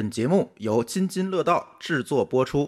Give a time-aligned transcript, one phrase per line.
[0.00, 2.66] 本节目由津津乐道制作播出。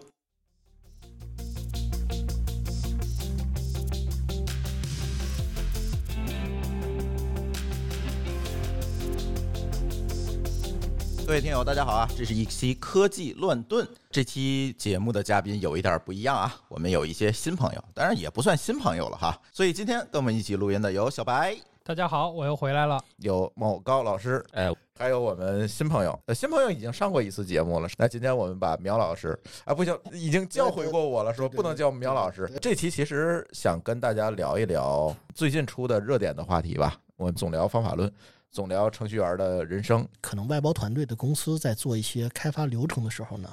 [11.27, 12.07] 各位听友，大家好啊！
[12.14, 13.88] 这是一期科技乱炖。
[14.10, 19.40] 这期节目的嘉宾有一点不一样啊，我们有一些新朋友，当然也不算新朋友了哈。
[19.50, 23.02] 所以今天跟我们一起录音的有小白，大家好，我又回来了。
[23.16, 26.16] 有某高老师，哎，还有我们新朋友。
[26.26, 27.88] 呃，新朋友已经上过一次节目了。
[27.98, 32.48] 那今天我们把苗老师啊，不行，已经教诲过我了，说不能叫苗老师。
[32.60, 36.96] 这期其实想跟大家聊一聊最近出的热点的话题吧。
[37.16, 38.10] 我们总聊方法论。
[38.52, 43.48] 总聊程序员的人生，可能外包团队的公司在做一些开发流程的时候呢，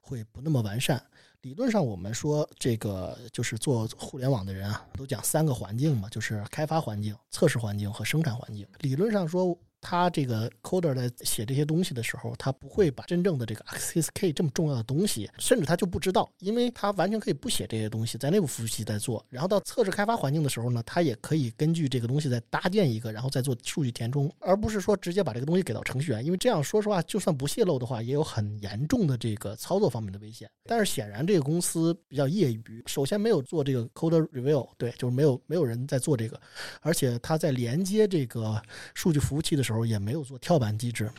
[0.00, 1.02] 会不那么完善。
[1.42, 8.66] 理论上，我们说这个就是做互联网的人啊，都讲三个环境嘛，就是开发环境、测试环境和生产环境。
[8.80, 9.56] 理论上说。
[9.82, 19.22] 他这个 coder 在写这些东西的时候，他不会把真正的这个 XSK 这么重要的东西，甚至他就不知道，因为他完全可以不写这些东西，在内部服务器在做。
[19.28, 26.24] 然后到测试开发环境的时候呢，他也可以根据这个东西再搭建一个，然后再做数据填充，而不是说直接把这个东西给到程序员。
[26.24, 30.48] 因为这样说实话，就算不泄露的话，也有很严重的这个操作方面的危险。
[30.64, 36.40] 但是显然这个公司比较业余，首先没有做这个 coder review，对，就是没有没有人在做这个，
[36.82, 38.62] 而且他在连接这个
[38.94, 39.71] 数据服务器的时候。
[39.72, 41.10] 时候也没有做跳板机制，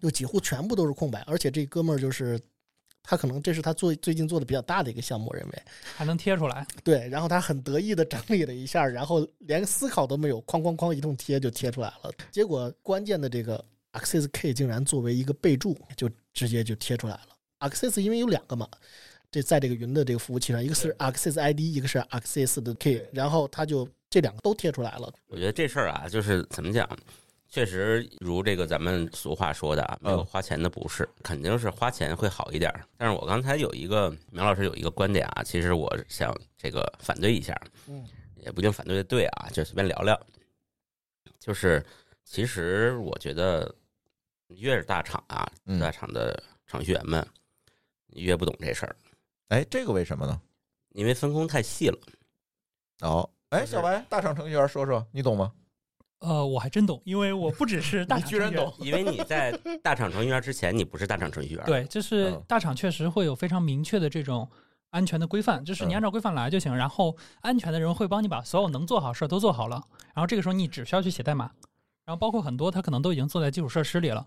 [0.00, 1.20] 就几乎全部都是空白。
[1.22, 2.38] 而且这哥们儿就是
[3.02, 5.62] 他，可能这是他做最近做的比较大的一个项目，认为
[5.94, 6.66] 还能贴出来。
[6.82, 12.12] 对，然后他很得意的整理了一下，然后连思考都没有，哐哐哐一通贴就贴出来了。
[12.32, 17.28] 结果关键的这个 access k 竟然作为一个备注，就直接就贴出来了。
[17.60, 18.68] access 因为有两个嘛，
[19.30, 25.12] 这在这个云的这个服务器上，一个是 access id，一个是 access 的 Key，然后他就这两个都贴出来了。
[25.28, 26.86] 我觉得这事儿啊，就是怎么讲？
[27.56, 32.70] 确实，如这个咱们俗话说的啊，没有花钱的不是，肯定是花钱会好一点。
[32.98, 40.20] 但是我刚才有一个苗老师有一个观点啊，其实我想这个反对一下，嗯，也不一定反对的对啊，就随便聊聊。
[41.40, 41.82] 就是
[42.24, 43.74] 其实我觉得
[44.48, 45.50] 越是大厂啊，
[45.80, 47.26] 大厂的程序员们
[48.08, 48.94] 越不懂这事儿。
[49.48, 50.38] 哎，这个为什么呢？
[50.90, 51.98] 因为分工太细了。
[53.00, 55.50] 哦，哎，小白，大厂程序员说说，你懂吗？
[56.20, 61.64] 呃，我还真懂，因为我不只是大厂居然懂，因为你在大厂程序员之前，你不是大厂程序员。
[61.66, 64.48] 对，就是大厂确实会有非常明确的这种
[64.90, 66.74] 安全的规范，就是你按照规范来就行。
[66.74, 69.82] 然后安全的人会帮你把所有能做好事儿都做好了，
[70.14, 71.50] 然后这个时候你只需要去写代码。
[72.04, 74.26] 然后包括很多他可能都已经做在基础设施里了，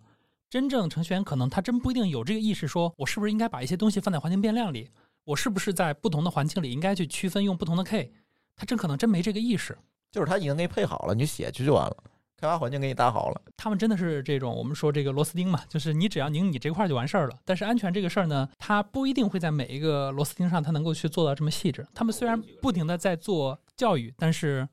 [0.50, 4.90] 真正程序员可能他真不一定有这个意识，说我是不是应该把一些东西放在环境变量里，
[5.24, 8.12] 我是不是在不同的环境里应该去区分用不同的 K，
[8.56, 9.78] 他真可能真没这个意识。
[10.12, 11.98] 就是他已经给你配好了，你就写去就完了，
[12.38, 13.42] 开发环境给你搭好了。
[13.56, 17.38] 他们真的是这种，我们说这个螺丝钉嘛，就是你只要拧你这块就完事儿了。
[17.46, 21.86] 但是安全这个事儿呢，它不一定会在每一个螺丝钉上，它能够去做到这么细致。
[21.94, 24.68] 他们虽然不停的在做教育，但是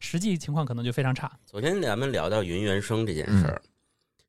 [0.00, 1.30] 实际情况可能就非常差。
[1.46, 3.62] 昨天咱们聊到云原生这件事儿，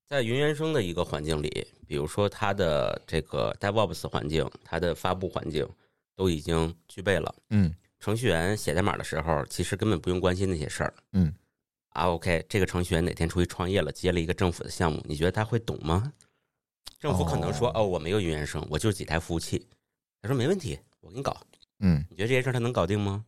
[0.06, 5.68] 在云原生的一个环境里，比如说它的这个 DevOps 环境，它的发布环境
[6.16, 7.36] 都已经具备了。
[7.50, 7.74] 嗯。
[8.06, 10.94] 程序员写代码的时候，其实根本不用关心那些事儿。
[11.14, 11.34] 嗯，
[11.90, 16.14] 啊，OK，这个程序员哪天出去创业了，接了一个政府的项目，你觉得他会懂吗？
[17.00, 19.68] 政府可能说：“哦，我没有云原生，我就是几台服务器。”
[20.22, 21.36] 他说：“没问题，我给你搞。”
[21.82, 23.26] 嗯，你觉得这些事儿他能搞定吗？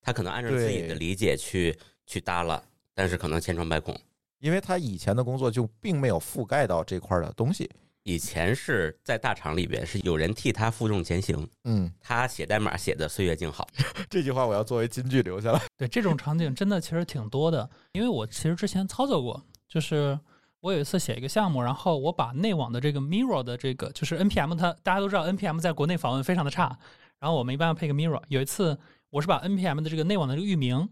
[0.00, 2.64] 他可能按照自己的理解去去搭了，
[2.94, 3.94] 但是可能千疮百孔，
[4.38, 7.70] 因为他以前的工作就并没有覆盖到这块的东西。
[8.04, 13.66] 以前是在大厂里边是有人替他负重前行，嗯，他写代码写的岁月静好。
[14.10, 15.60] 这句话我要作为金句留下来。
[15.74, 20.18] 对这种场景真的其实挺多的，因为我其实之前操作过，就是
[20.60, 26.78] 我有一次写一个项目，然后我把内网的这个 mirror 的这个就是 npm，它大家都知道 npm 在国内访问非常的差，
[27.18, 28.22] 然后我们一般要配个 mirror。
[28.28, 28.78] 有一次
[29.08, 30.86] 我是把 npm 的这个内网的这个域名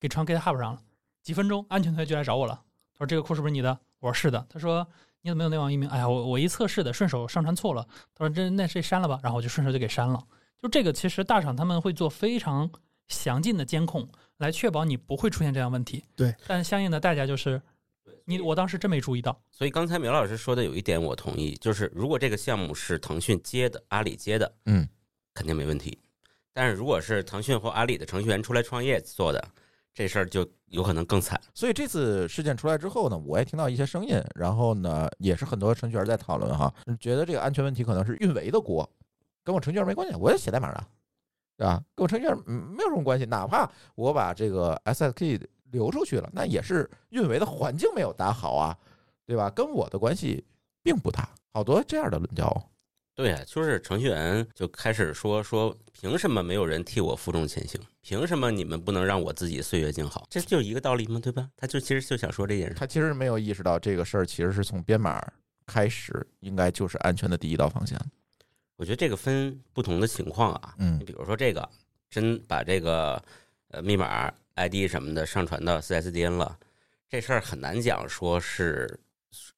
[0.00, 0.80] 给传 GitHub 上了，
[1.22, 2.62] 几分钟安全团队就来找我了，
[2.94, 3.78] 他说这个库是不是你的？
[4.00, 4.46] 我说是的。
[4.48, 4.88] 他说。
[5.22, 5.88] 你怎么没有内网域名？
[5.88, 7.86] 哎呀，我我一测试的，顺手上传错了。
[8.14, 9.18] 他说这那谁删了吧？
[9.22, 10.22] 然后我就顺手就给删了。
[10.62, 12.70] 就这个，其实大厂他们会做非常
[13.08, 14.08] 详尽的监控，
[14.38, 16.04] 来确保你不会出现这样问题。
[16.14, 17.60] 对，但相应的代价就是，
[18.24, 19.36] 你我当时真没注意到。
[19.50, 24.88] 所以刚才苗老师说的有一点我同意，就是如果这个项目是腾讯接的、阿里接的，嗯，
[25.34, 25.98] 肯定没问题。
[26.52, 29.48] 但是如果是腾讯或阿里的程序员出来创业做的。
[29.96, 36.70] 这事儿就有可能更惨，所以这次事件出来之后呢，我也听到一些声音，然后呢，也是很多程序员在讨论哈，
[37.00, 38.86] 觉得这个安全问题可能是运维的锅，
[39.42, 40.86] 跟我程序员没关系，我也写代码的，
[41.56, 41.82] 对吧？
[41.94, 45.40] 跟我程序员没有什么关系，哪怕我把这个 SSK
[45.70, 48.76] 流出去了，那也是运维的环境没有打好啊，
[49.24, 49.48] 对吧？
[49.48, 50.44] 跟我的关系
[50.82, 51.26] 并不大。
[51.54, 52.70] 好多这样的论调。
[53.16, 57.80] 对啊、就是程序员就开始说说，凭什么没有人替我负重前行？
[58.02, 60.26] 凭什么你们不能让我自己岁月静好？
[60.30, 61.18] 这就一个道理吗？
[61.18, 61.48] 对吧？
[61.56, 62.74] 他就其实就想说这件事。
[62.74, 65.18] 他其实没有意识到这个事儿其实是从编码
[65.64, 67.98] 开始，应该就是安全的第一道防线。
[68.76, 71.66] 我觉得这个分不同的情况啊，嗯你比如说这个
[72.10, 73.20] 真把这个
[73.68, 76.58] 呃密码、ID 什么的上传到 CSDN 了，
[77.08, 79.00] 这事儿很难讲说是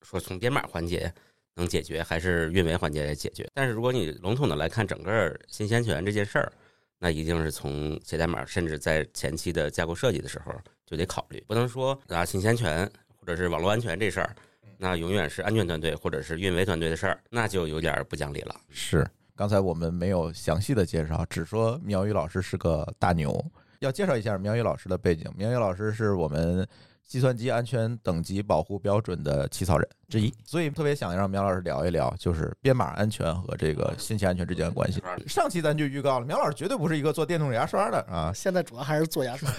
[0.03, 1.13] 说从编码环节
[1.59, 3.47] 能解决，还是运维环节来解决。
[3.53, 6.53] 但是如果你笼统的来看整个信息安全这件事儿，
[6.99, 10.53] 那一定是从写代码，甚至在前期的架构设计的时候
[10.87, 14.35] 就得考虑，不能说啊信息安全或者是网络安全这事儿，
[14.79, 18.55] 那永远是安全团队或者是运维团队的事儿，那就有点儿不讲理了。
[18.71, 23.45] 是，刚才我们没有详细的介绍，只说苗宇老师是个大牛。
[23.81, 26.67] 要介绍一下苗宇老师的背景，苗宇老师是我们
[27.09, 35.03] 计算机安全等级保护标准的起草人之一，所以特别想让苗老师聊一聊，就是编码安全和这个信息安全之间的关系。
[35.27, 39.51] 上期咱就预告了，苗老师绝对不是一个做电动牙刷的啊，现在主要还是做牙刷，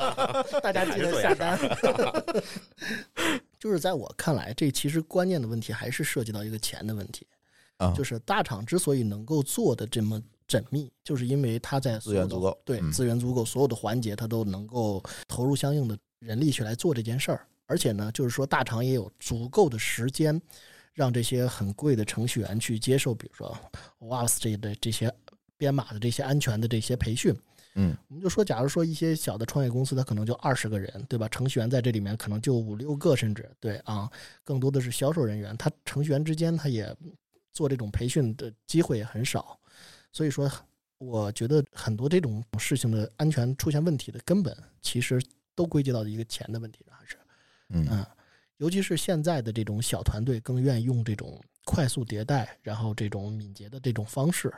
[0.60, 1.58] 大家记得下单。
[3.58, 7.26] 就是在我看来，这其实关键的问题还是涉及到一个钱的问题。
[7.78, 17.46] 啊就是大厂之所以能够做的这么缜密，就是因为它在资源足够对嗯资源足够，所有的环节它都能够投入相应的人力去来做这件事儿。
[17.66, 20.40] 而且呢，就是说大厂也有足够的时间，
[20.92, 23.56] 让这些很贵的程序员去接受，比如说
[23.98, 25.12] OWASP 这的这些
[25.56, 27.36] 编码的这些安全的这些培训。
[27.76, 31.28] 嗯，我们就说，假如说一些小的创业公司，它可能就二十个人，对吧？
[31.28, 34.10] 程序员在这里面可能就五六个，甚至对啊，
[34.42, 35.56] 更多的是销售人员。
[35.56, 36.92] 他程序员之间，他也
[37.52, 39.56] 做这种培训的机会也很少，
[40.10, 40.50] 所以说，
[40.98, 44.52] 我觉得很多这种事情的安全出现问题的根本，
[44.82, 45.22] 其实
[45.54, 47.16] 都归结到一个钱的问题上，还是
[47.70, 48.06] 嗯嗯，
[48.56, 54.52] 尤其是现在的这种小团队，更愿意用这种快速迭代，然后这种敏捷的这种方式，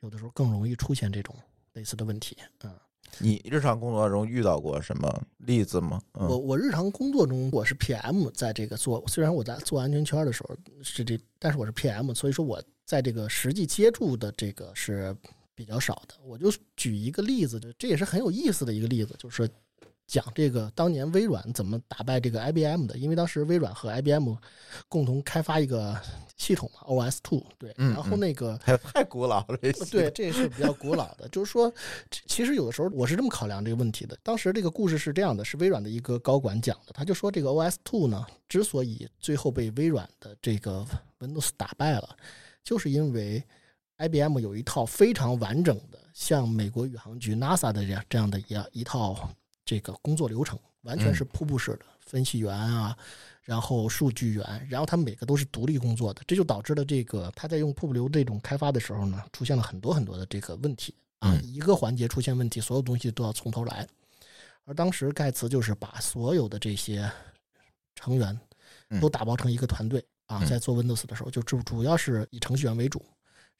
[0.00, 1.34] 有的时候更容易出现这种
[1.72, 2.36] 类似的问题。
[2.62, 2.72] 嗯，
[3.18, 6.00] 你日常工作中遇到过什么例子吗？
[6.12, 15.14] 我嗯我日常工作中我是 PM，在这个做，虽然我在做安全圈的时候是这，但是我是 PM，所以说我在这个实际接触的这个是
[15.54, 16.14] 比较少的。
[16.22, 19.48] 我就举一个例子，这也是很有意思的一个例子，就是
[20.12, 24.34] 讲这个当年微软怎么打败这个 IBM 的，因为当时微软和 IBM
[24.86, 25.98] 共同开发一个
[26.36, 28.58] 系统嘛，OS Two，对，嗯然后那个。
[28.58, 31.26] 太太古老了，这对，这是比较古老的。
[31.30, 31.72] 就是说，
[32.10, 34.14] 其其实有的时候我是这么考量这个问题的。
[34.22, 40.86] 当时这个故事是这样的，是微软的一个高管讲的，他就说这个 OS Two 呢，之所以最后被微软的这个
[41.20, 42.14] Windows 打败了，
[42.62, 43.42] 就是因为
[43.96, 49.30] IBM 有一套非常完整的，像美国宇航局 NASA 的这样这样的一样一套
[49.64, 52.96] 这个工作流程，完全是瀑布式的，分析员啊，
[53.42, 63.86] 然后数据员，然后他们每个都是独立工作的，这就导致了这个他在用瀑布流这种开发的时候呢，出现了很多很多的这个问题啊，嗯一个环节出现问题，所有东西都要从头来。
[64.64, 67.10] 而当时盖茨就是把所有的这些
[67.96, 68.38] 成员
[69.00, 70.46] 都打包成一个团队啊，嗯。
[70.46, 73.04] 在做 Windows 的时候，就主主要是以程序员为主，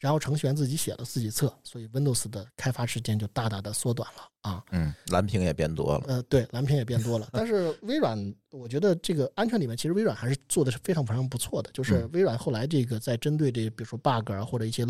[0.03, 4.65] 然后程序员自己写了自己测，所以 Windows 的开发时间就大大的缩短了啊。
[4.73, 6.05] 嗯，蓝屏也变多了。
[6.09, 7.29] 呃，对，蓝屏也变多了。
[7.33, 11.71] 但是微软，我觉得这个安全里面，其实微软还是做的是非常非常不错的。
[11.73, 14.85] 就是嗯微软后来这个在针对这，比如说 bug 啊或者一些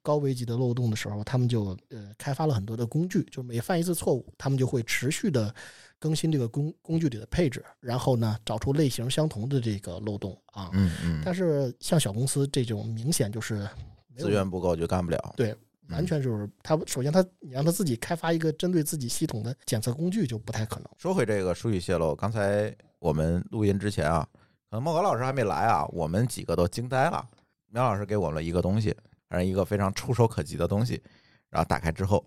[0.00, 5.54] 高危级的漏洞的时候，他们就呃开发了很多的工具，就每犯一次错误，他们就会持续的
[5.98, 10.70] 更新这个工工具里的配置，然后呢找出类型相同的这个漏洞啊。
[10.72, 13.68] 嗯嗯，但是像小公司这种明显就是
[14.16, 15.34] 资源不够就干不了。
[15.36, 15.54] 对，
[15.88, 20.88] 完全就是他首先他你让他自己开发一个针对自己系统的检测工具就不太可能。
[20.96, 24.26] 说回这个数据泄露，刚才我们录音之前啊，
[24.70, 27.28] 可能孟格老师还没来啊，我们几个都惊呆了。
[27.68, 28.96] 苗老师给我们了一个东西，
[29.28, 31.02] 反正一个非常触手可及的东西，
[31.50, 32.24] 然后打开之后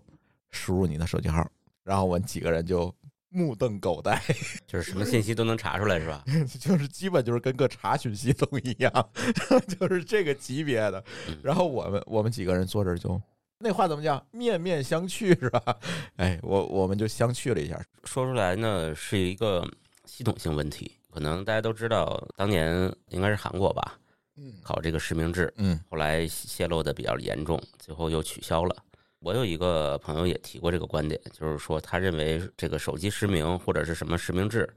[0.50, 1.46] 输入你的手机号，
[1.82, 2.94] 然后我们几个人就
[3.30, 4.20] 目瞪狗呆，
[4.66, 6.22] 就是什么信息都能查出来，是吧？
[6.60, 8.92] 就是基本就是跟个查询系统一样，
[9.78, 11.02] 就是这个级别的。
[11.42, 13.20] 然后我们我们几个人坐这儿就。
[13.62, 14.24] 那话怎么讲？
[14.30, 15.76] 面面相觑是吧？
[16.16, 17.78] 哎，我我们就相觑了一下。
[18.04, 19.62] 说出来呢是一个
[20.06, 23.98] 系统性问题，可能大家都知道，当年应该是韩国吧，
[24.38, 28.74] 嗯考这个实名制，嗯后来泄露的比较严重，最后又取消了。
[29.20, 34.68] 我有一个朋友也提过这个观点，就是说他认为这个手机实名或者是什么实名制，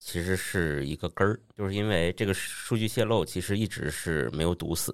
[0.00, 4.92] 其实是一个根儿，就是因为这个数据泄露其实一直是没有堵死，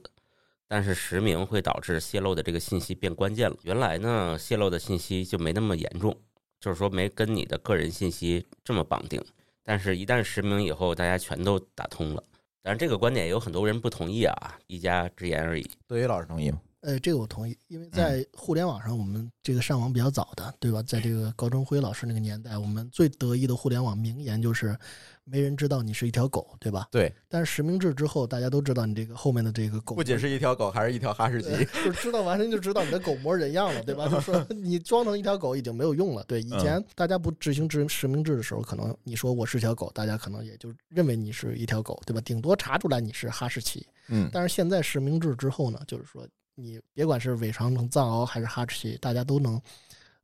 [0.69, 3.57] 但是实名会导致泄露的这个信息变关键了。
[3.63, 6.15] 原来呢，泄露的信息就没那么严重，
[6.61, 9.25] 就是说没跟你的个人信息这么绑定，
[9.65, 12.23] 但是一旦实名以后，大家全都打通了。
[12.63, 15.67] 但是这个观点有很多人不同意啊，一家之言而已。
[15.87, 16.61] 对于老师同意吗？
[16.81, 20.81] 呃，这个我同意，因为在互联网上，我们这个上网比较早的，对吧？
[20.83, 24.79] 在这个高中辉老师那个年代，我们最得意的互联网名言就是
[25.25, 26.87] “没人知道你是一条狗”，对吧？
[26.93, 27.13] 对。
[27.29, 31.51] 但是实名制之后，大家都知道你这个后面的这个狗不仅是一条狗，还是一条哈士奇，
[31.85, 34.07] 就知道完全就知道你的狗模人样了，对吧？
[34.09, 36.23] 就说 你装成一条狗已经没有用了。
[36.29, 42.21] 对，以前大家不执行实实名制的时候，可能你说我是条狗，大家可能也就认为你是一条狗，对吧？
[42.21, 43.85] 顶多查出来你是哈士奇。
[44.11, 44.31] 嗯。
[44.33, 46.25] 但是现在实名制之后呢，就是说。
[46.61, 49.61] 你别管是伪装成藏獒还是哈士奇，大家都能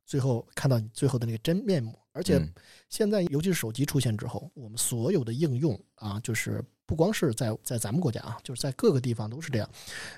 [0.05, 1.97] 最后看到你最后的那个真面目。
[2.11, 2.41] 而且
[2.89, 9.69] 现在，尤其是手机出现之后，我们所有的应用啊，就是不光是在在咱们国家啊，就是在各个地方都是这样。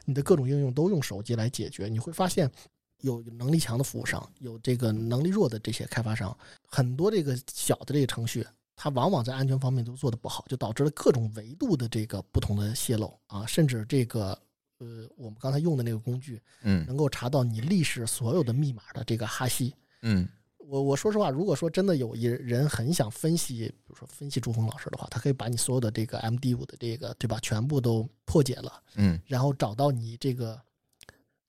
[0.05, 2.49] 你的各种应用都用手机来解决，你会发现
[3.01, 8.43] 有能力强的服务商，有这个能力弱的这些开发商，很多这个小的这个程序，
[8.75, 14.35] 它往往在安全方面都做的不好，就导致了各种维度的这个不同的泄露啊，甚至这个。
[14.79, 30.59] 呃，我们刚才用的那个工具，嗯，能够查到你历史所有的密码的这个哈希，嗯，我我说实话，如果说真的有一人很想分析，比如说分析朱峰老师的话，他可以把你所有的这个 MD 五的这个对吧，全部都破解了，嗯，然后找到你这个。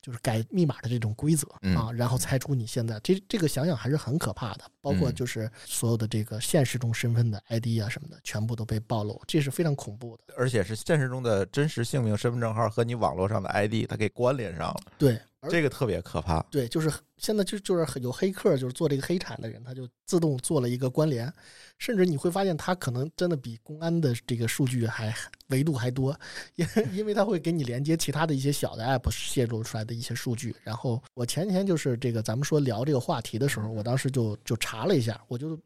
[0.01, 4.63] 就是改密码的这种规则啊，然后猜出你现在这这个想想还是很可怕的。
[4.81, 10.23] 包括就是所有的这个现实中身份的 ID 啊什么的，全部都被暴露，这是非常恐怖的。
[10.37, 14.81] 而且是现实中的真实姓名、身份证号和你网络上的 ID，它给关联上了。
[14.97, 16.41] 对，这个特别可怕。
[16.43, 21.31] 对，就是现在就就是有黑客，就是做这个黑产的人，他就自动做了一个关联，
[21.77, 25.13] 甚至你会发现他可能真的比公安的这个数据还。
[25.49, 26.15] 维度还多，
[26.57, 30.55] 因因为他会给你连接其他的一些小的 app 泄露出来的一些数据。
[30.61, 35.59] 然后我前几天就是这个咱们说聊这个话题的时候，我当时就就查了一下，我就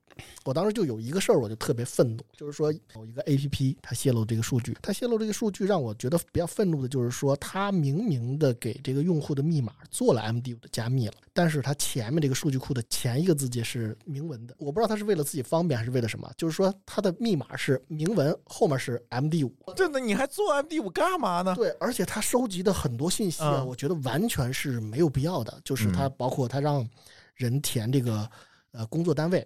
[0.45, 19.53] 我当时就有一个事儿，我就特别愤怒，就是说有一个 app 它泄露这个数据，它泄露这个数据让我觉得比较愤怒的就是说，它明明的给这个用户的密码做了 MD5 的加密了，但是它前面这个数据库的前一个字节是明文的，我不知道它是为了自己方便还是为了什么，就是说它的密码是明文，后面是 MD 五。
[19.75, 21.55] 真的你还做 MD 五干嘛呢？
[21.55, 25.59] 对，而且他收集的很多信息啊，我觉得完全是没有必要的。
[25.63, 26.87] 就是他包括他让
[27.35, 28.29] 人填这个
[28.71, 29.45] 呃工作单位。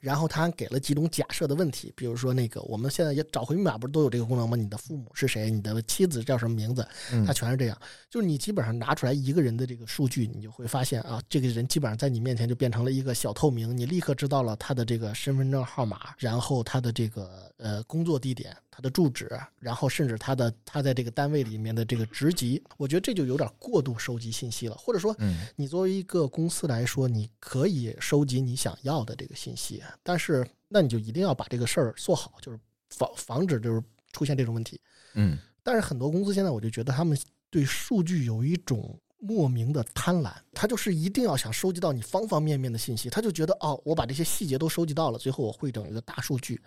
[0.00, 4.56] 然后他还给了几种假设的问题，比如说那个我们现在也找回密码不是都有这个功能吗？
[4.56, 5.50] 你的父母是谁？
[5.50, 6.86] 你的妻子叫什么名字？
[7.26, 7.78] 他全是这样。
[8.10, 19.26] 就是你基本上拿出来一个人的这个数据，你就会发现啊，这个人基本上在你面前就变成了一个小透明，你立刻知道了他的这个身份证号码，然后他的这个呃工作地点、他的住址，
[19.58, 22.62] 然后甚至他的他在这个单位里面的这个职级。
[22.76, 25.16] 我觉得这就有点过度收集信息了，或者说，
[25.54, 29.82] 你作为一个公司来说，你可以收集你想要的这个信息。
[30.02, 32.58] 但是，那你就一定要把这个事儿做好，就是
[32.90, 34.78] 防防止就是出现这种问题。
[35.14, 37.18] 嗯，但是很多公司现在我就觉得他们
[37.48, 46.60] 对数据有一种莫名的贪婪，他就是一定要想收集到你方方面面的信息，他就觉得哦，我把这些细节都收集到了，最后我汇整一个大数据，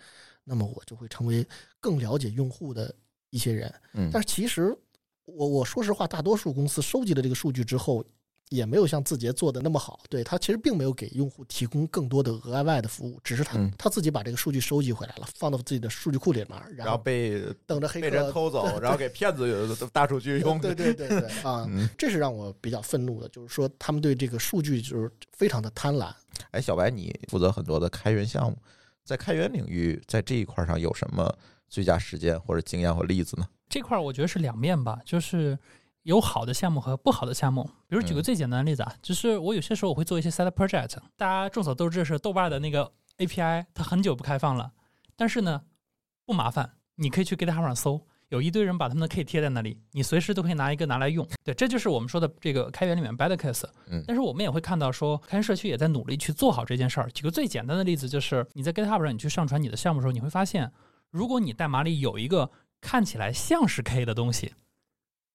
[0.44, 1.46] 那么我就会成为
[1.80, 2.94] 更了解用户的
[3.30, 3.72] 一些人。
[3.94, 4.76] 嗯，但是其实
[5.24, 8.04] 我我说实话，大多数公司收集了这个数据之后。
[8.50, 20.60] 也没有像字节做的那么好，对他其实并没有给用户提供更多的额外的服务，只是他他自己把这个数据收集回来了，放到自己的数据库里面，然后被等着黑人偷走，然后给骗子大数据用。
[20.60, 21.64] 对对对对 啊，
[21.96, 26.12] 这是让我比较愤怒的，就是说他们对这个数据就是非常的贪婪。
[26.50, 28.58] 哎，小白，你负责很多的开源项目，
[29.10, 31.36] 在开源领域，在这一块上有什么
[31.68, 33.46] 最佳实践或者经验或例子呢？
[33.68, 35.58] 这块我觉得是两面吧，就是。
[36.04, 44.72] 有好的项目和不好的项目，比如举个最简单的例子啊，就是我有些时候我会做一些 side project，大家众所周知是豆瓣的那个 API，它很久不开放了，
[45.14, 45.60] 但是呢
[46.24, 51.28] 不麻烦，你可以去 GitHub 上搜，有一堆人把他们的 K 贴在那里，你随时都可以拿一个拿来用。
[51.42, 53.68] 对，这就是我们说的这个开源里面 bad case。
[53.88, 57.10] 嗯，但是我们也会看到说，开源社区也在努力去做好这件事儿。
[57.10, 60.72] 举个最简单的例子，就是你在 GitHub 上你去上传你的项目的时候，你会发现，
[61.10, 62.48] 如果你代码里有一个
[62.80, 64.54] 看起来像是 K 的东西。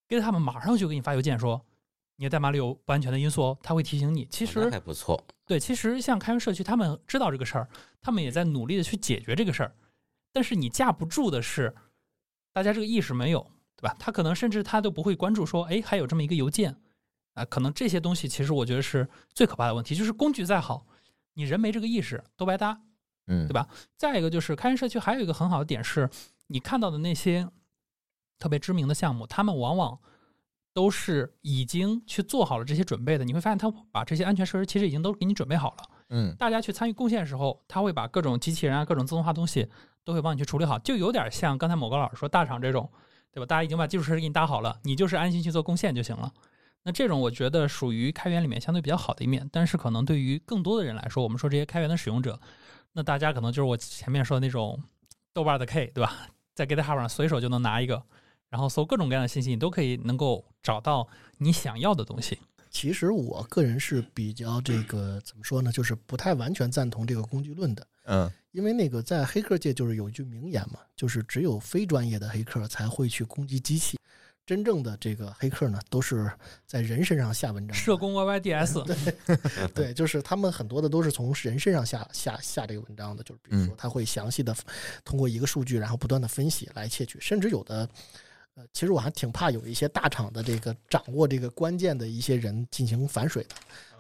[0.08, 1.66] ，GitHub 马上就给你发邮件说，
[2.16, 4.26] 你的代码里有不安全的因素哦，他会提醒你。
[4.32, 5.22] 其实还不错。
[5.46, 7.68] 对，其实像开源社区，他们知道这个事儿，
[8.00, 9.76] 他们也在努力的去解决这个事儿。
[10.32, 11.74] 但是你架不住的是，
[12.56, 13.46] 大家这个意识没有，
[13.76, 13.94] 对吧？
[14.00, 16.74] 他可能甚至他都不会关注说，哎，还有这么一个邮件
[17.34, 17.44] 啊。
[17.44, 20.88] 可能这些东西其实我觉得是最可怕的问题，就是工具再好，
[21.34, 22.82] 你人没这个意识都白搭，
[23.28, 23.68] 嗯，对吧？
[23.98, 26.10] 再一个就是开源社区还有一个很好的点是，
[26.48, 27.50] 你看到的那些。
[28.38, 29.98] 特别知名的项目，他们往往
[30.74, 33.24] 都是已经去做好了这些准备的。
[33.24, 35.90] 你会发现，他把这些安全设施其实已经都给你准备好了。
[36.10, 39.68] 嗯大家去参与贡献的时候，他会把各种机器人啊、各种自动化东西
[40.04, 42.90] 都会帮你去处理好，就有点像刚才某高老师说大厂这种，
[43.32, 43.46] 对吧？
[43.46, 46.32] 大家已经把基础设施给你搭好了，你就是安心去做贡献就行了。
[46.84, 52.40] 那这种我觉得属于开源里面相对比较好的一面，但是可能对于更多的人来说，我们说这些开源的使用者，
[52.94, 54.80] 那大家可能就是我前面说的那种
[55.34, 56.28] 豆瓣的 K，对吧？
[56.54, 58.04] 在 GitHub 上随手就能拿一个，
[58.50, 61.08] 然后搜各种各样的信息，你都可以能够找到
[61.40, 62.40] 你想要的东西。
[62.76, 67.88] 其实我个人是比较这个怎么说呢，就是不太完全赞同这个工具论的。
[68.04, 68.30] 嗯。
[68.52, 73.98] 因为那个在黑客界就是有一句名言嘛，就是只有非专业的黑客才会去攻击机器，
[74.46, 76.30] 真正的这个黑客呢，都是
[76.66, 77.82] 在人身上下文章的。
[77.82, 78.84] 社工 YYDS，
[79.74, 84.54] 对，就是他们很多的都是从人身上下下下这个文章的，就是比如说他会详细的
[85.06, 87.88] 通过一个数据，然后不断的分析来窃取，甚至有的，
[88.56, 93.56] 呃，其实我还挺怕有一些大厂的这个掌握这个关键的一些人进行反水的。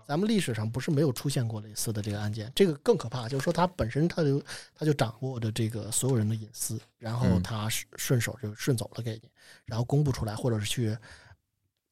[0.07, 4.41] 咱们历史上不是没有出现过类似的这个案件，这个更可怕，就是说他本身他就
[4.75, 9.29] 他就掌握着这个所有人的隐私，然后嗯他顺顺手就顺走了给你，
[9.65, 10.95] 然后公布出来，或者是去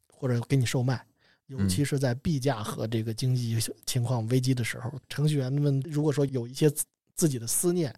[0.07, 1.03] 或者给你售卖。
[1.47, 6.71] 尤嗯其是在币价和这个经济情况危机的时候，程序员们如果说有一些
[7.15, 7.93] 自己的思念，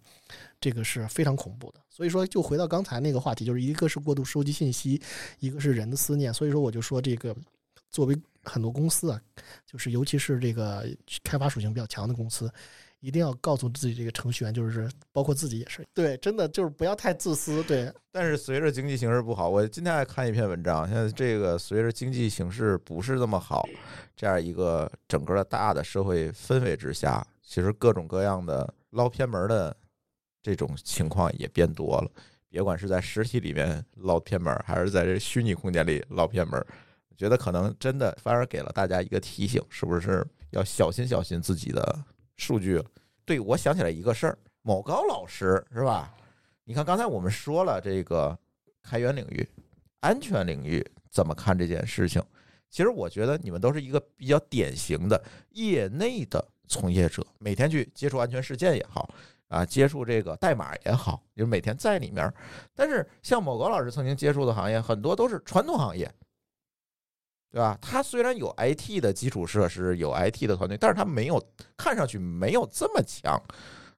[0.59, 1.79] 这个是非常恐怖的。
[1.89, 5.01] 所以说，就回到刚才那个话题，就是一个是过度收集信息，
[5.39, 6.33] 一个是人的思念。
[6.33, 7.35] 所以说，我就说这个
[7.89, 9.21] 作为很多公司啊，
[9.65, 10.85] 就是尤其是这个
[11.23, 12.51] 开发属性比较强的公司，
[12.99, 23.67] 一定要告诉自己这个程序员，就是包括自己也是，对，真的就是不要太自私，对，但是随着经济形势不好，我今天还看一篇文章，现在这个随着经济形势不是那么好，
[24.15, 29.75] 这样一个整个的大的社会氛围之下，其实各种各样的捞偏门的
[30.41, 32.09] 这种情况也变多了。
[32.49, 36.65] 别管是在实体里面捞偏门，还是在这虚拟空间里捞偏门，
[37.17, 42.03] 觉得可能真的反而给了大家一个提醒，是不是要小心小心自己的
[42.37, 42.81] 数据？
[43.25, 46.13] 对我想起来一个事儿，某高老师是吧？
[46.63, 48.37] 你看刚才我们说了这个
[48.81, 49.45] 开源领域、
[49.99, 52.23] 安全领域怎么看这件事情？
[52.69, 55.21] 其实我觉得你们都是一个比较典型的
[55.51, 59.09] 业内的从业者，每天去接触安全事件也好，
[59.47, 62.31] 啊，接触这个代码也好，就每天在里面。
[62.73, 66.09] 但是像某个老师曾经接触的行业，很多都是传统行业，
[67.51, 67.77] 对吧？
[67.81, 71.41] 他虽然有 IT 的基础设施，有 IT 的团队，但是他没有
[71.77, 73.41] 看上去没有这么强。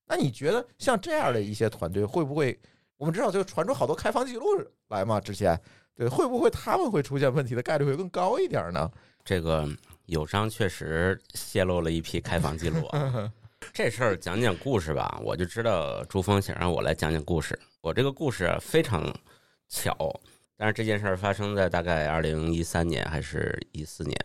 [0.05, 2.59] 那你觉得像这样的一些团队会不会？
[2.97, 4.43] 我们知道就传出好多开放记录
[4.87, 5.59] 来嘛，之前
[5.93, 8.91] 对，会不会他们会出现问题的概率会更高一点呢？
[9.23, 9.69] 这个
[10.07, 13.31] 友商确实泄露了一批开房记录啊。
[13.73, 17.57] 这事儿讲讲故事吧，我就知道朱峰想让我来讲讲故事。
[17.81, 19.03] 我这个故事啊非常
[19.67, 19.95] 巧，
[20.55, 24.17] 但是这件事儿发生在大概二零一三年还是一四年，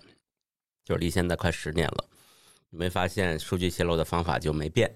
[0.84, 2.04] 就是离现在快十年了。
[2.70, 4.90] 你没发现数据泄露的方法就没变？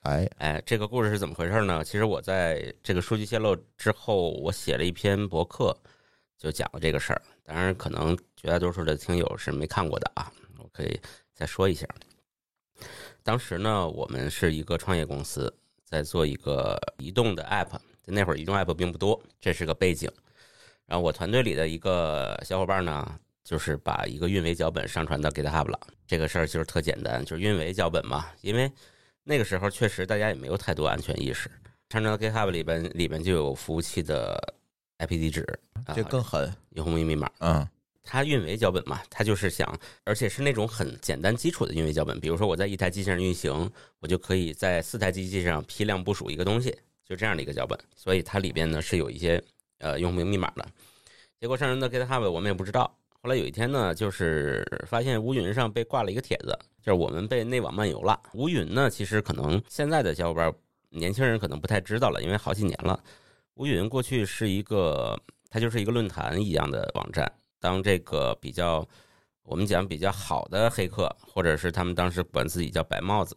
[0.00, 1.82] 哎，哎，这个故事是怎么回事呢？
[1.82, 5.76] 其实我在这个数据泄露之后，我写了一篇博客，
[6.38, 7.22] 就讲了这个事儿。
[7.44, 11.00] 当然，可能绝大多数的听友是没看过的啊，我可以
[11.32, 11.86] 再说一下。
[13.22, 17.78] 当时呢，我们是一个创业公司，在做一个移动的 app。
[18.04, 20.10] 那会儿移动 app 并不多，这是个背景。
[20.86, 25.78] 然后我团队里的一个小伙伴呢，就是把一个运维脚本上传到 GitHub 了。
[26.04, 28.68] 这个事儿就是特简单，就是运维脚本嘛，因为
[29.22, 31.48] 那个时候确实大家也没有太多安全意识。
[31.90, 34.36] 上传到 GitHub 里边，里边就有服务器的
[34.98, 35.46] IP 地址，
[35.86, 37.30] 啊这更狠，用户名密码。
[37.38, 37.68] 嗯
[38.02, 42.18] 它运维脚本嘛，它就是想，而且是那种很简单基础的运维脚本。
[42.20, 47.78] 比如说我在一台机器上运行，我就可以在四台机器上批量部署一个东西，就这样的一个脚本。
[47.94, 49.42] 所以它里边呢是有一些
[49.78, 50.66] 呃用户名密码的。
[51.40, 52.96] 结果上传到 GitHub 我们也不知道。
[53.20, 58.20] 后来有一天呢，就是发现乌云上被挂了一个帖子，就是我们被内网漫游了。
[58.34, 60.52] 乌云呢，其实可能现在的小伙伴、
[60.90, 63.00] 年轻人可能不太知道了，因为好几年了。
[63.54, 65.16] 乌云过去是一个，
[65.48, 67.30] 它就是一个论坛一样的网站。
[67.62, 68.84] 当这个比较，
[69.44, 73.36] 我们讲比较好的黑客，或者是他们当时管自己叫白帽子，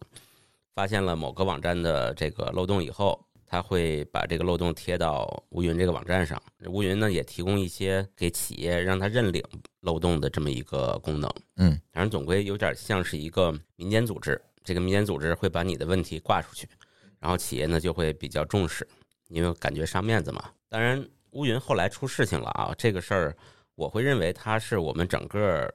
[0.74, 6.42] 发现了某个网站的这个漏洞以后，他会把这个漏洞贴到乌云这个网站上。
[6.66, 9.40] 乌云呢也提供一些给企业让他认领
[9.82, 11.32] 漏洞的这么一个功能。
[11.58, 16.68] 嗯，反正总归有点像是一个民间组织，这个民间组织会把你的问题挂出去，
[17.20, 18.84] 然后企业呢就会比较重视，
[19.28, 20.50] 因为感觉上面子嘛。
[20.68, 23.36] 当然，乌云后来出事情了啊，这个事儿。
[23.76, 25.72] 我会认为它是我们整个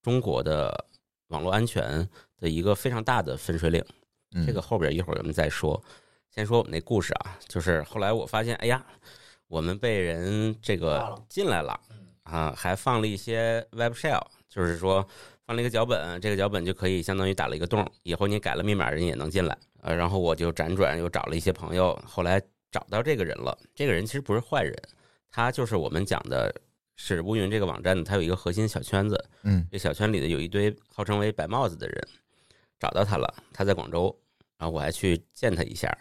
[0.00, 0.86] 中国的
[1.28, 2.08] 网络安全
[2.38, 3.84] 的一个非常大的分水岭。
[4.32, 5.82] 嗯这个后边一会儿我们再说。
[6.30, 8.84] 先说我们那故事啊，就是后来我发现，哎呀，
[9.48, 11.80] 我们被人这个进来了
[12.22, 15.04] 啊，还放了一些 Web Shell，就是说
[15.46, 19.56] 放了一个脚本，这个脚本就可以相当于打了一个洞，以后你改了密码，人也能进来。
[19.80, 22.38] 呃，然后我就辗转又找了一些朋友，后来
[22.70, 23.58] 找到这个人了。
[23.74, 24.76] 这个人其实不是坏人，
[25.30, 26.54] 他就是我们讲的
[27.00, 32.08] 是乌云这个网站呢，它有一个核心小圈子，嗯这小圈里的有一堆号称为白帽子的人，
[32.78, 34.14] 找到他了，他在广州，
[34.58, 35.96] 然后我还去见他一下，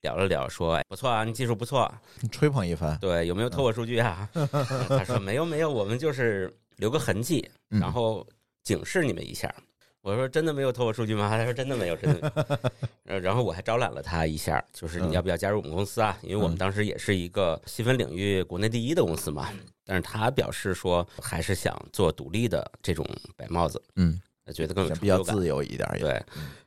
[0.00, 1.88] 聊了聊，说哎不错啊，你技术不错，
[2.22, 4.28] 你吹捧一番，对，有没有偷我数据啊？
[4.88, 8.26] 他说没有没有，我们就是留个痕迹，嗯然后
[8.64, 9.54] 警示你们一下。
[10.00, 11.28] 我说真的没有偷我数据吗？
[11.28, 12.70] 他说真的没有，真的没有。
[13.04, 16.16] 呃然后我还招揽了他一下，就是你要不要加入我们公司啊？
[16.22, 19.50] 因为我们嗯当时也是一个细分领域国内第一的公司嘛。
[19.88, 23.02] 但是他表示说还是想做独立的这种
[23.34, 24.20] 白帽子，嗯，
[24.52, 25.22] 觉得更有比较。
[25.22, 26.10] 自由一点，对，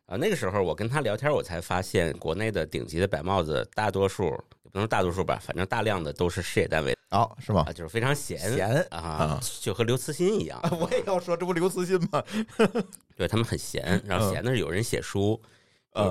[0.08, 4.24] 啊，那个时候我跟他聊天，我才发现国内的顶级的白帽子，大多数
[4.64, 7.72] 也不能说大多数吧，反正大量的都是事业单位哦，是吗啊，？
[7.72, 12.24] 就是非常闲闲啊啊，就和刘慈欣一样，我也要说，这不刘慈欣吗？
[13.16, 15.40] 对他们很闲，然后嗯闲的是有人写书。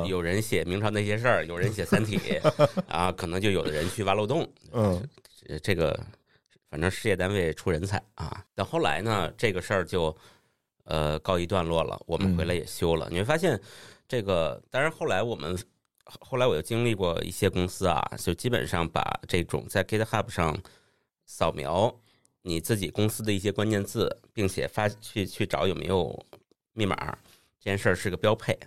[0.06, 2.18] 有人写明朝那些事儿，有人写《三体》，
[2.86, 5.02] 啊，可能就有的人去挖漏洞，嗯
[5.48, 5.98] 这这个
[6.70, 8.44] 反正事业单位出人才啊。
[8.54, 10.16] 但后来呢，这个事儿就
[10.84, 13.08] 呃告一段落了，我们回来也休了。
[13.10, 13.60] 你会发现，
[14.08, 15.58] 这个当然后来我们
[16.04, 20.56] 后来我又经历过一些公司啊，就基本上把这种在 GitHub 上
[21.26, 21.94] 扫描
[22.42, 26.18] 你自己公司的一些关键字，并且发去去找有没有
[26.72, 26.96] 密码，
[27.58, 28.58] 这件事儿是个标配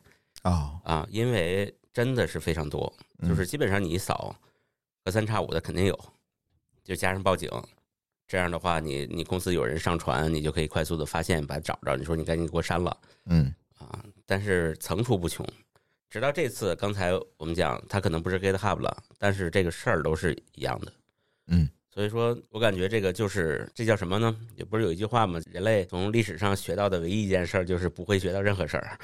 [0.44, 2.94] 哦，啊，因为真的是非常多。
[3.20, 4.36] 嗯就是基本上你一扫，
[5.04, 5.98] 隔三差五的肯定有，
[6.84, 7.50] 就加上报警，
[8.28, 11.96] 这样的话你你公司有人上传，你就可以快速的发现，把它找着。
[11.96, 14.04] 你说你赶紧给我删了嗯啊！
[14.26, 15.46] 但是层出不穷，
[16.10, 20.94] 直到这次，刚才我们讲，它可能不是 GitHub 了，但是这个事儿都是一样的。
[21.48, 24.36] 嗯，所以说我感觉这个就是这叫什么呢？
[24.56, 25.40] 也不是有一句话吗？
[25.52, 28.98] 人类从历史上学到的唯一一件事儿就是不会学到任何事儿。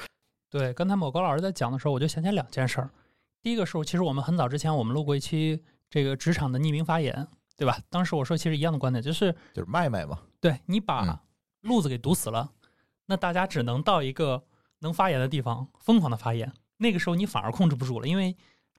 [0.48, 2.90] 对，刚才某高老师在讲的时候，我就想起两件事儿。
[3.42, 7.26] 第一个是，其实我们很早之前我们录过一期这个职场的匿名发言，
[7.60, 7.78] 对吧？
[7.90, 11.22] 当时我说其实一样的观点，就是就是卖卖嘛，对你嗯把
[11.60, 12.50] 路子给堵死了，
[13.04, 14.42] 那大家只能到一个
[14.78, 16.50] 能发言的地方疯狂的发言。
[16.78, 18.34] 那个时候你反而控制不住了，因为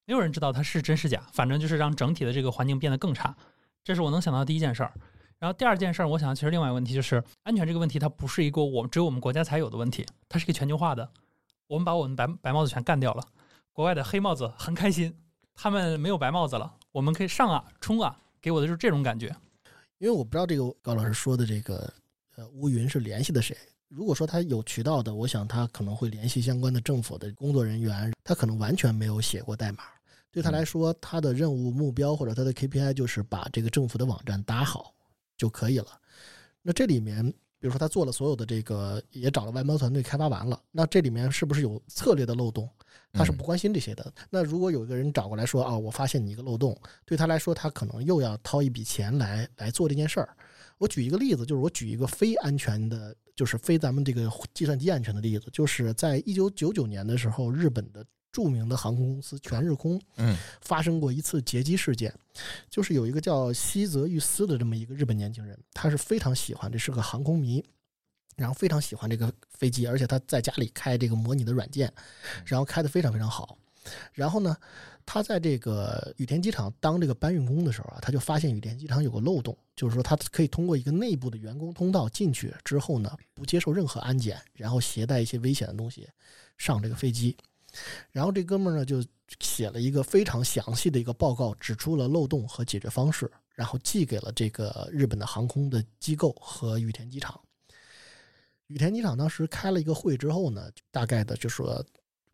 [0.05, 3.37] 没有人知道它是真是假，反正就是让整体的这个环境变得更差。
[3.83, 4.91] 这是我能想到的第一件事儿。
[5.37, 11.07] 然后第二件事儿，我想其实另外一个问题就是安全这个问题，它不是一个我们只有我们国家才有的问题，它是一个全球化的。
[11.67, 13.23] 我们把我们白白帽子全干掉了，
[13.71, 15.15] 国外的黑帽子很开心，
[15.53, 19.27] 他们没有白帽子了，我们可以上啊冲啊，给我的就是这种感觉。
[19.99, 21.93] 因为我不知道这个高老师说的这个
[22.36, 23.56] 呃乌云是联系的谁。
[23.88, 29.84] 如果说他有渠道的，我想他可能会联系相关的政府的工作人员，他可能完全没有写过代码。
[30.32, 34.93] 对他来说，他的任务目标或者他的 KPI 就是把这个政府的网站搭好
[35.38, 35.88] 就可以了。
[36.62, 42.69] 那这里面，比如说他做了所有的这个，也找了外包团队开发完了，那这里面是不是有策略的漏洞？
[43.13, 44.13] 他是不关心这些的。
[44.30, 50.36] 那如果有一个人找过来说啊，我发现你一个漏洞，对他来说，他可能又要掏一笔钱来来做这件事儿。
[50.78, 62.12] 我举一个例子，就是我举一个非安全的，就是非咱们这个计算机安全的例子，就是在一九九九年的时候，日本的著名的航空公司全日空嗯发生过一次劫机事件，
[62.67, 67.63] 就是有一个叫西泽裕司的这么一个日本年轻人，他是非常喜欢，这是个航空迷，
[68.41, 71.93] 然后非常喜欢这个飞机，而且他在家里开这个模拟的软件，
[72.43, 73.56] 然后开的非常非常好。
[74.13, 74.58] 然后呢，
[75.06, 86.10] 他在这个羽田机场当这个搬运工的时候啊，他就发现羽田机场有个漏洞，就是说他可以通过一个内部的员工通道进去之后呢，不接受任何安检，然后携带一些危险的东西
[86.58, 87.38] 上这个飞机。
[88.12, 89.06] 然后这哥们儿呢就
[89.39, 97.39] 写了一个非常详细的一个报告，指出了漏洞和解决方式，然后寄给了这个日本的航空的机构和羽田机场。
[98.71, 101.84] 羽田机场当时开了一个会之后呢，大概的就说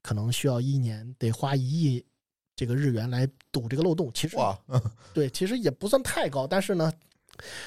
[0.03, 2.05] 可能需要一年得花一亿
[2.55, 4.11] 这个日元来堵这个漏洞。
[4.13, 4.55] 其实哇，
[5.13, 6.93] 对，其实也不算太高，但是呢，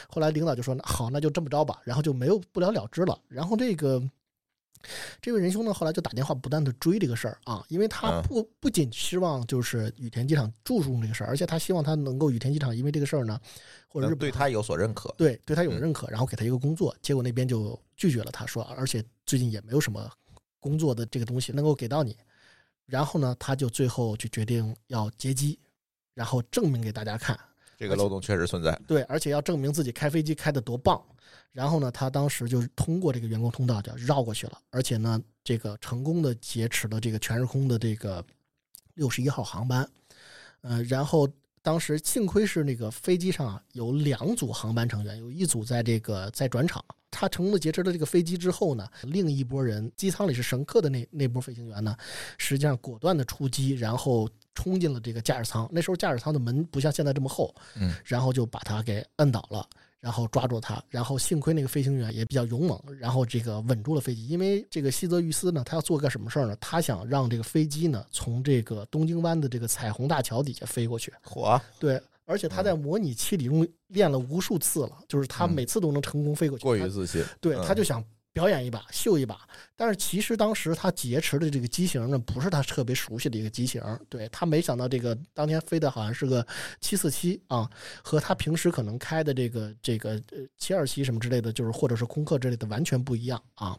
[0.09, 3.18] 后来领导就说那好，那就这么着吧，然后就没有不了了之了。
[3.26, 4.00] 然后这个
[5.20, 8.22] 这位仁兄呢，后来就打电话不断的追这个事儿啊，因为他嗯。
[8.22, 13.38] 不不仅希望就是羽田机场注重这个事儿，而且他希望他能够羽田机场因为这个事儿呢，
[13.88, 15.80] 或者是对他有所认可，对对他有嗯。
[15.80, 20.10] 认可，然后给他一个工作，结果那边就拒绝了他，说而且最近也没有什么
[20.58, 22.16] 工作的这个东西能够给到你。
[22.86, 25.58] 然后呢，他就最后就决定要劫机，
[26.12, 27.38] 然后证明给大家看，
[27.80, 28.78] 这个漏洞确实存在。
[28.86, 31.02] 对，而且要证明自己开飞机开得多棒。
[31.50, 38.22] 然后呢，他当时就是通过这个员工通道就绕过去了，而且呢，这个成功的劫持了这个全日空的这个
[38.94, 39.88] 六十一号航班。
[40.60, 41.26] 呃，然后
[41.62, 51.96] 当时幸亏是那个飞机上啊有两组航班成员，有一组在这个在转场，他成功的劫持了这个飞机之后呢，另一波人机舱里是乘客的那那波飞行员呢，
[52.38, 55.68] 实际上果断的出击，然后冲进了这个驾驶舱。
[55.72, 59.66] 那时候驾驶舱的门不像现在这么厚，嗯，然后就把他给摁倒了。
[60.00, 64.26] 然后抓住他，然后幸亏那个飞行员也比较勇猛，然后这个稳住了飞机。
[64.28, 66.56] 因为这个西泽裕司呢，他要做个什么事儿呢？
[66.58, 71.12] 他想让这个飞机呢从这个东京湾的这个彩虹大桥底下飞过去。
[71.22, 76.62] 火，对，而且他在模拟器里用练了无数次了，就是他每次都能成功飞过去。
[76.62, 77.22] 过于自信。
[77.38, 78.02] 对，嗯他就想
[78.40, 79.46] 表演一把，秀一把。
[79.76, 83.83] 但是其实当时他劫持的这个机型呢，不是他特别熟悉的一个机型。
[84.09, 86.46] 对他没想到这个当天飞的好像是个
[86.81, 87.70] 七四七啊，
[88.03, 93.79] 和他平时可能开的这个这个呃七二七什么之类的，就是或者是空客之类的完全不一样啊。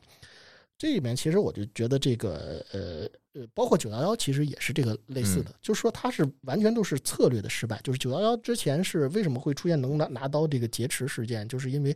[0.78, 7.80] 这里面其实我就觉得这个呃呃，包括九幺幺其实也是这个类似的，就是说它是完全都是策略的失败。
[7.82, 11.96] 就是九幺幺之前是为什么会出现能拿拿刀这个劫持事件，就是因为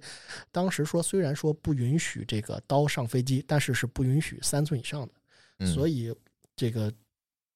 [0.51, 5.13] 当时说虽然说不允许这个刀上飞机，但是是不允许三寸以上的，
[5.59, 6.15] 嗯所以
[6.55, 6.91] 这个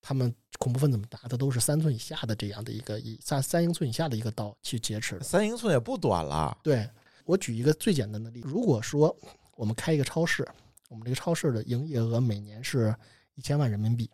[0.02, 5.18] 他们恐怖分子们拿的都是三寸以下的这样的一个以三三英寸以下的一个刀去劫持。
[5.22, 6.58] 三英寸也不短了。
[6.62, 6.86] 对
[7.24, 9.16] 我举一个最简单的例子，如果说
[9.56, 10.46] 我们开一个超市，
[10.90, 12.94] 我们这个超市的营业额每年是
[13.40, 14.12] 一千万人民币，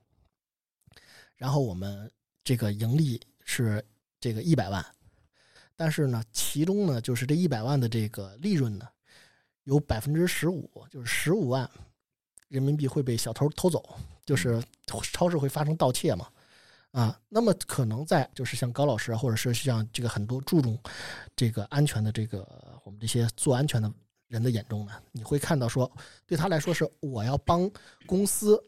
[1.35, 2.11] 然后我们
[2.43, 3.83] 这个盈利是
[4.19, 4.85] 这个一百万，
[5.75, 8.87] 但是呢，其中呢，就是这一百万的这个利润呢，
[9.63, 11.67] 有百分之十五，就是十五万
[12.49, 16.29] 人民币会被小偷偷走，就是超市会发生盗窃嘛。
[16.91, 20.79] 啊，那么可能在就是像高老师啊，或者是像这个很多注重
[21.35, 22.47] 这个安全的这个
[22.83, 23.91] 我们这些做安全的
[24.27, 25.91] 人的眼中呢，你会看到说，
[26.27, 27.67] 对他来说是我要帮
[28.05, 28.63] 公司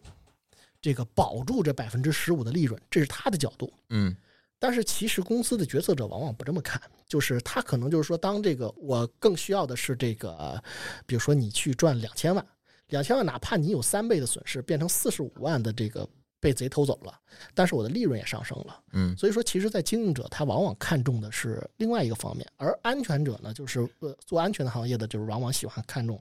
[0.82, 3.72] 这个保住这百分之十五的利润，这是他的角度。
[3.90, 4.16] 嗯
[4.60, 10.60] 但是其实公司的决策者往往不这么看，就是他可能就是说，当这个我更需要的是这个，
[11.06, 12.44] 比如说你去赚两千万，
[12.88, 16.10] 两千万哪怕你有三倍的损失，变成四十五万的这个
[16.40, 17.20] 被贼偷走了，
[17.54, 18.82] 但是我的利润也上升了。
[18.94, 26.20] 嗯所以说，其实，在经营者他往往看重的是另外一个方面，而安全者呢，就是呃做安全的行业的，就是往往喜欢看重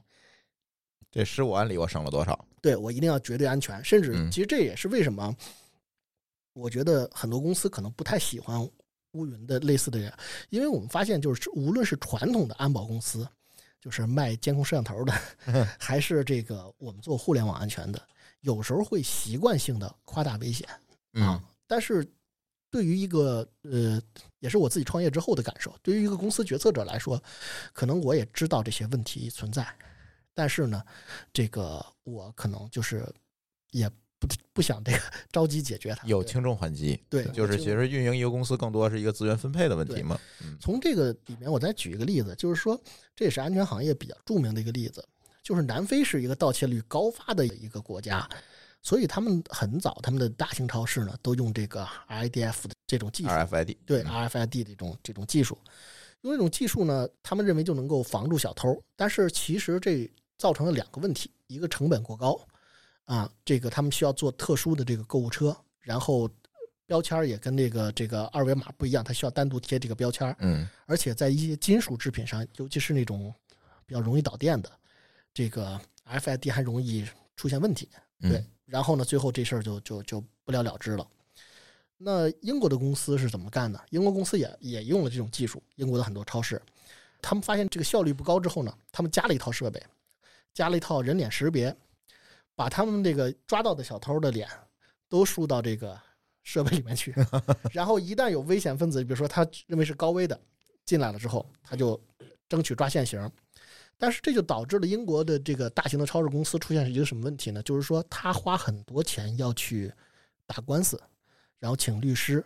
[1.09, 2.46] 这十五万里我省了多少？
[2.61, 5.35] 对我一定要绝对安全，甚至嗯其实这也是为什么
[6.53, 8.61] 我觉得很多公司可能不太喜欢
[9.11, 10.13] 乌云的类似的人，
[10.49, 13.27] 因为我们发现就是无论是传统的安保公司，
[13.79, 15.13] 就是卖监控摄像头的，
[15.79, 18.01] 还是这个我们做互联网安全的，
[18.41, 20.67] 有时候会习惯性的夸大危险
[21.13, 22.07] 嗯啊，但是。
[22.69, 23.99] 对于一个呃，
[24.39, 25.73] 也是我自己创业之后的感受。
[25.81, 27.19] 对于一个公司决策者来说，
[27.71, 29.65] 可能我也知道这些问题存在，
[30.37, 30.83] 但是呢，
[31.33, 33.03] 这个我可能就是
[33.71, 34.99] 也不不想这个
[35.31, 36.05] 着急解决它。
[36.05, 37.03] 有轻重缓急。
[37.09, 40.19] 对就是其实运营一个公司更多是一个资源分配的问题嘛。
[40.43, 42.79] 嗯从这个里面，我再举一个例子，就是说
[43.15, 45.03] 这也是安全行业比较著名的一个例子，
[45.41, 48.29] 就是南非是一个盗窃率高发的一个国家，
[48.83, 55.57] 所以他们很早他们的大型超市呢都用这个 RIDF 的这种技术，，RFID 对嗯 RFID 这种这种技术，
[56.21, 62.39] 用这种技术呢，他们认为就能够防住小偷，但是其实这造成了两个问题，一个成本过高，
[63.05, 66.29] 啊，这个他们需要做特殊的这个购物车，然后
[66.85, 73.33] 标签儿也跟这个这个二维码不一样，它需要单独贴这个标签儿，嗯而且在一些金属制品上，尤其是那种
[73.85, 74.71] 比较容易导电的，
[75.33, 77.89] 这个 RFID 还容易出现问题。
[78.19, 81.07] 嗯对，然后呢，最后这事儿就就就不了了之了。
[81.97, 83.79] 那英国的公司是怎么干的？
[83.89, 86.61] 英国公司也也用了这种技术，英国的很多超市，
[87.21, 89.81] 他们发现这个效率不高之后呢，他们加了一套设备，
[90.57, 91.77] 加了一套人脸识别，
[92.55, 94.49] 把他们这个抓到的小偷的脸
[95.07, 95.95] 都输到这个
[96.41, 97.13] 设备里面去，
[97.71, 100.39] 然后一旦有危险分子，比如说他认为是高危的
[100.83, 102.01] 进来了之后，他就
[102.49, 103.31] 争取抓现行。
[103.99, 107.61] 但是这就导致了英国的这个大型的超市公司出现一个什么问题呢？
[107.61, 109.93] 就是说他花很多钱要去
[110.47, 110.99] 打官司，
[111.59, 112.43] 然后请律师，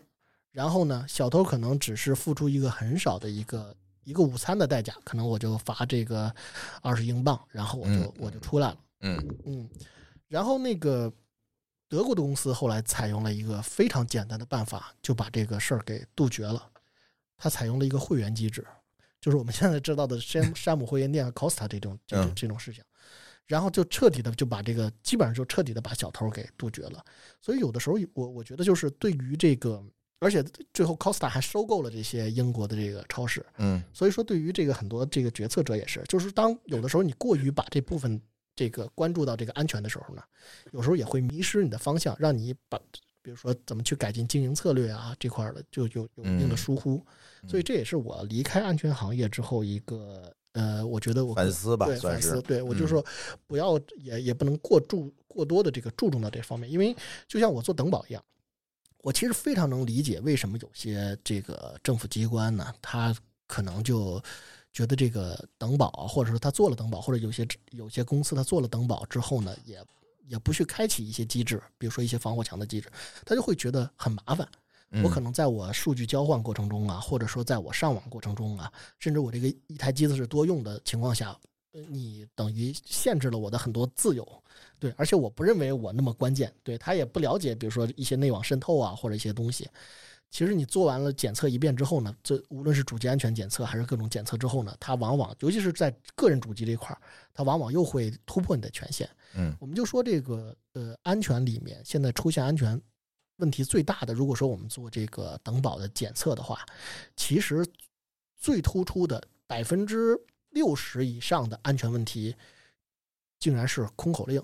[0.51, 6.33] 然后呢，小偷可能只是付出一个很少的一个一个午餐的代价，可能我就罚这个
[6.81, 8.77] 二十英镑，然后我就嗯我就出来了。
[9.01, 9.69] 嗯嗯，
[10.27, 11.11] 然后那个
[11.87, 16.69] 德国的公司后来采用了一个非常简单的办法，就把这个事儿给杜绝了。
[17.37, 18.65] 他采用了一个会员机制，
[19.19, 22.83] 就是我们现在知道的山山姆会员店和 Costa 这种这种嗯这种事情，
[23.47, 27.03] 然后就彻底的就把这个基本上就彻底的把小偷给杜绝了。
[27.41, 29.83] 所以有的时候我我觉得就是对于这个，
[30.21, 38.21] 而且最后 Costa 还收购了这些英国的这个超市，嗯所以说，对于这个很多这个决策者也是，就是当有的时候你过于把这部分
[38.55, 40.21] 这个关注到这个安全的时候呢，
[40.73, 42.79] 有时候也会迷失你的方向，让你把
[43.23, 47.03] 比如说怎么去改进经营策略啊这块儿的，就有有一定的嗯疏忽。
[47.47, 53.05] 所以嗯这也是我离开安全行业之后一个呃，我觉得我反思吧反思，对我就嗯说
[53.47, 56.95] 不要也也不能过注过多的这个注重到这方面，因为
[57.27, 58.23] 就像我做等保一样，
[59.01, 63.15] 我其实非常能理解为什么有些这个政府机关呢，他
[63.47, 64.21] 可能就
[64.71, 69.83] 觉得这个等保，或者说他做了等保，或者有些有些公司他做了等保之后呢，也
[70.27, 72.89] 也不去开启一些机制，比如说一些防火墙的机制，
[73.25, 74.47] 他就会觉得很麻烦。
[75.03, 81.29] 我可能能在我数据交换过程中啊，或者说在我上网过程中啊，甚至我这个一台机子是多用的情况下，
[81.71, 84.40] 呃你等于限制了我的很多自由，
[84.81, 89.69] 对，而且我不认为我那么关键，对他也不了解，比如说一些内网渗透啊或者一些东西。
[90.31, 96.97] 其实你做完了检测一遍之后呢，这无论是主机安全检测还是各种检测之后呢，它往往尤其是在个人主机这块儿，
[97.31, 99.07] 它往往又会突破你的权限。
[99.35, 102.81] 嗯我们就说这个呃安全里面，现在出现安全
[103.37, 106.65] 问题最大的，如果说我们做这个等保的检测的话，
[107.15, 107.63] 其实
[108.35, 110.17] 最突出的百分之
[110.49, 112.35] 六十以上的安全问题，
[113.37, 114.41] 竟然是空口令，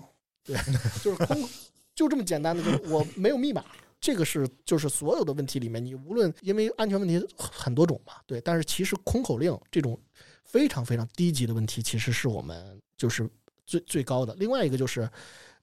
[0.48, 0.56] 对，
[1.04, 1.48] 就是空，
[1.94, 3.64] 就这么简单的，就是我没有密码。
[4.00, 10.00] 这个是就是所有的问题里面，你无论因为安全问题很多种嘛，对，但是其实空口令这种
[10.44, 13.28] 非常非常低级的问题，其实是我们就是
[13.66, 14.34] 最最高的。
[14.36, 15.10] 另外一个就是，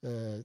[0.00, 0.38] 呃，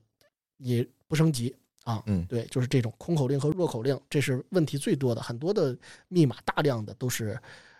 [0.57, 5.21] 也不升级啊，嗯对，就是这种空口令和弱口令，这是问题最多的。
[5.21, 5.77] 很多的
[6.07, 7.37] 密码大量的都是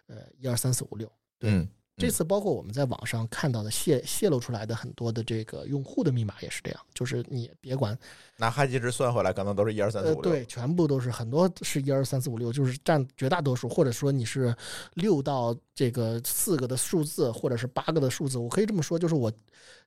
[0.08, 1.10] 呃一二三四五六。
[1.40, 1.68] 对嗯
[2.02, 7.98] 这次包括我们在网上看到的泄泄露出来的很多的这个用户的密码也是这样，就是你别管
[8.38, 10.32] 拿哈希值算回来，可能都是一二三四呃，五六。
[10.32, 14.56] 对，全部都是很多是一二三四五六，就是占绝大多数，或者说你是
[14.96, 18.40] 六到这个四个的数字，或者是八个的数字。
[18.40, 19.32] 我可以这么说，就是我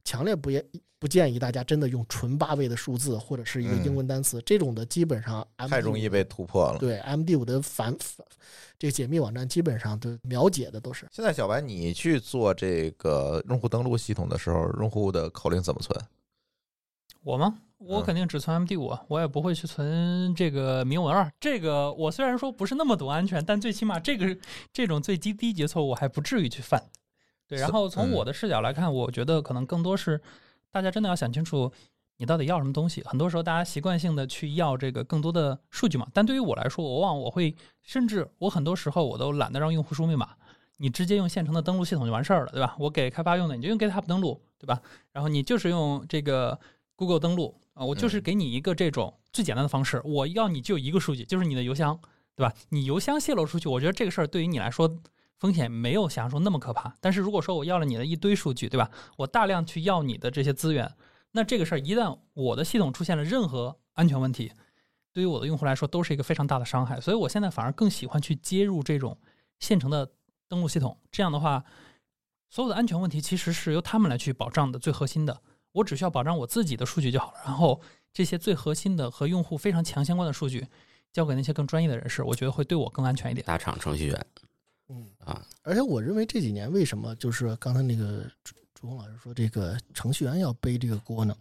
[0.05, 0.65] 强烈不建
[1.05, 6.79] 不建议大家真的用纯八位的数字或者是一个英嗯文单词，这种的基本上太容易被突破了。
[6.79, 8.27] 对 MD 五的反反
[8.79, 11.07] 这个解密网站基本上都秒解的都是。
[11.13, 15.95] 现在小白，你去做这个用户登录系统的时候，用户的口令怎么存？
[17.23, 17.59] 我吗？
[17.77, 21.31] 我嗯肯定只存 MD 五，我也不会去存这个明文二。
[21.39, 24.35] 这个我虽然说不是那么懂安全，但最起码这个
[24.73, 26.83] 这种最低低级错误我还不至于去犯。
[27.47, 30.19] 对，然后从嗯我的视角来看，我觉得可能更多是
[30.75, 31.71] 大家真的要想清楚
[32.17, 33.01] 你到底要什么东西。
[33.05, 40.31] 很多时候大家习惯性的去要这个更多的数据嘛，但对于我来说，我往往我会甚至我很多时候我都懒得让用户输密码。
[40.79, 42.75] 你直接用现成的登录系统就完事儿了，对吧？
[42.81, 44.83] 我给开发用的，你就用 GitHub 登录，对吧？
[45.13, 46.59] 然后你就是用这个
[46.97, 51.97] Google 登录啊，我就是嗯给你一个这种最简单的方式，我要你就一个数据，就是你的邮箱，
[52.35, 52.53] 对吧？
[52.71, 54.93] 你邮箱泄露出去，我觉得这个事儿对于你来说
[55.45, 56.97] 风险没有想象中那么可怕。
[57.03, 58.91] 但是如果说我要了你的一堆数据，对吧？
[59.19, 60.91] 我大量去要你的这些资源，
[61.33, 64.51] 那这个事儿一旦我的系统出现了任何安全问题，
[65.13, 66.99] 对于我的用户来说都是一个非常大的伤害。
[66.99, 69.19] 所以我现在反而更喜欢去接入这种
[69.59, 70.11] 现成的
[70.49, 71.63] 登录系统，这样的话，
[72.49, 75.43] 所有的安全问题其实是由他们来去保障的，最核心的。
[75.73, 77.83] 我只需要保障我自己的数据就好了，然后
[78.15, 80.67] 这些最核心的和用户非常强相关的数据
[81.13, 83.45] 交给那些更专业的人士，我觉得会对我更安全一点。
[83.45, 84.27] 大厂程序员
[84.89, 91.37] 嗯啊，而且我认为这几年为什么就是刚才那个朱朱红老师说这个程序员要背这个锅呢？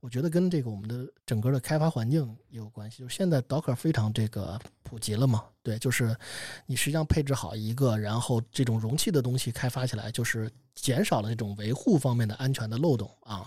[0.00, 3.00] 我觉得跟这个我们的整个的开发环境也有关系。
[3.00, 6.16] 就是现在 Docker 非常这个普及了嘛，对，就是
[6.64, 13.46] 你实际上配置好一个，然后这种容器的东西开发起来，就是减少了这种维护方面的安全的漏洞啊。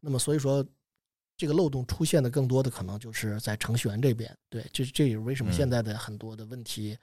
[0.00, 0.66] 那么所以说，
[1.36, 4.34] 这个漏洞出现的更多的可能就是在程序员这边。
[4.48, 6.96] 对，这这也是为什么嗯现在的很多的问题，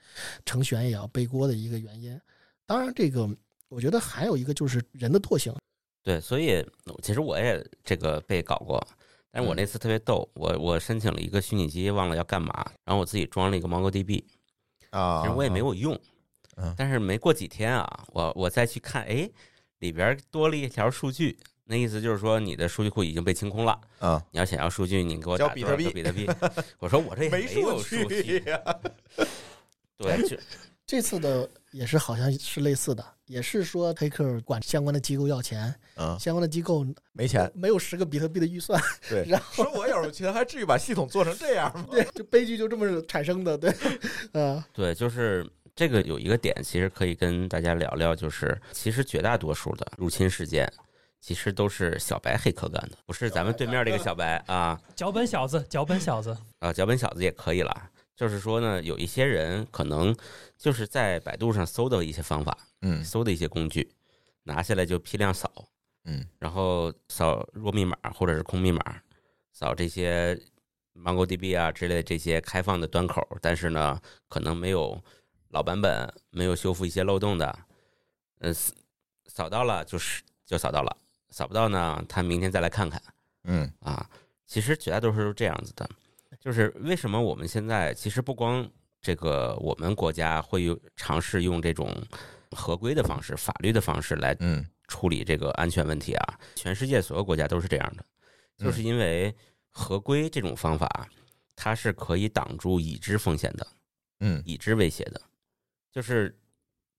[0.44, 2.18] 程序员也要背锅的一个原因。
[2.66, 3.28] 当然，这个
[3.68, 5.54] 我觉得还有一个就是人的惰性。
[6.02, 6.64] 对，所以
[7.02, 8.82] 其实我也这个被搞过，
[9.30, 12.52] 但是我那次特别逗，我我申请了一个虚拟机，忘了要干嘛，
[12.84, 14.24] 然后我自己装了一个 MongoDB，
[14.90, 16.00] 啊，其实我也没有用
[16.56, 19.28] 嗯，但是没过几天啊，我我再去看，哎，
[19.80, 21.38] 里边多了一条数据，
[21.70, 26.28] 那意思就是说你的数据库已经被清空了，啊，你要想要数据，你给我打交比特币比特币？
[26.80, 28.60] 我说我这也没有数据，呀。
[29.96, 30.36] 对，就
[30.84, 37.48] 这次的也是好像是类似的，也是说黑客管相关的机构要钱，啊，相关的机构没钱。
[37.54, 41.86] 没有十个比特币的预算，对，然后说我要有钱，还至于把系统做成这样吗？
[41.92, 43.72] 对，就悲剧就这么产生的，对，
[44.34, 50.68] 嗯，对，就是这个有一个点，其实可以跟大家聊聊，就是其实绝大多数的入侵事件，
[51.20, 54.80] 其实都是小白黑客干的，不是咱们对面这个小白啊。
[54.96, 57.90] 脚本小子，脚本小子，啊，脚本小子也可以了。
[58.16, 60.14] 就是说呢，有一些人可能
[60.58, 63.02] 就是在百度上搜的一些方法，嗯。
[63.04, 63.90] 搜的一些工具，
[64.42, 65.50] 拿下来就批量扫，
[66.04, 66.26] 嗯。
[66.38, 69.02] 然后扫弱密码或者是空密码，
[69.52, 70.38] 扫这些
[70.94, 73.98] MongoDB 啊之类的这些开放的端口，但是呢，
[74.28, 75.02] 可能没有
[75.48, 77.58] 老版本，没有修复一些漏洞的，
[78.40, 78.74] 嗯，扫
[79.26, 80.94] 扫到了就是就扫到了，
[81.30, 83.00] 扫不到呢，他明天再来看看
[83.44, 84.08] 嗯啊。
[84.46, 85.88] 其实绝大多数是这样子的，
[86.40, 88.68] 就是为什么我们现在其实不光
[89.00, 91.96] 这个我们国家会有尝试用这种
[92.50, 98.04] 合规的方式、法律的方式来嗯处理这个安全问题啊，全世界所有国家都是这样的，
[98.58, 99.32] 嗯就是因为
[99.68, 101.08] 合规这种方法，
[101.54, 103.66] 它是可以挡住已知风险的、
[104.18, 105.20] 嗯已知威胁的。
[105.92, 106.36] 就是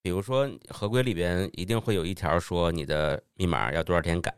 [0.01, 4.33] 比如说合规里边一定会有一条说你的密码要多少天改，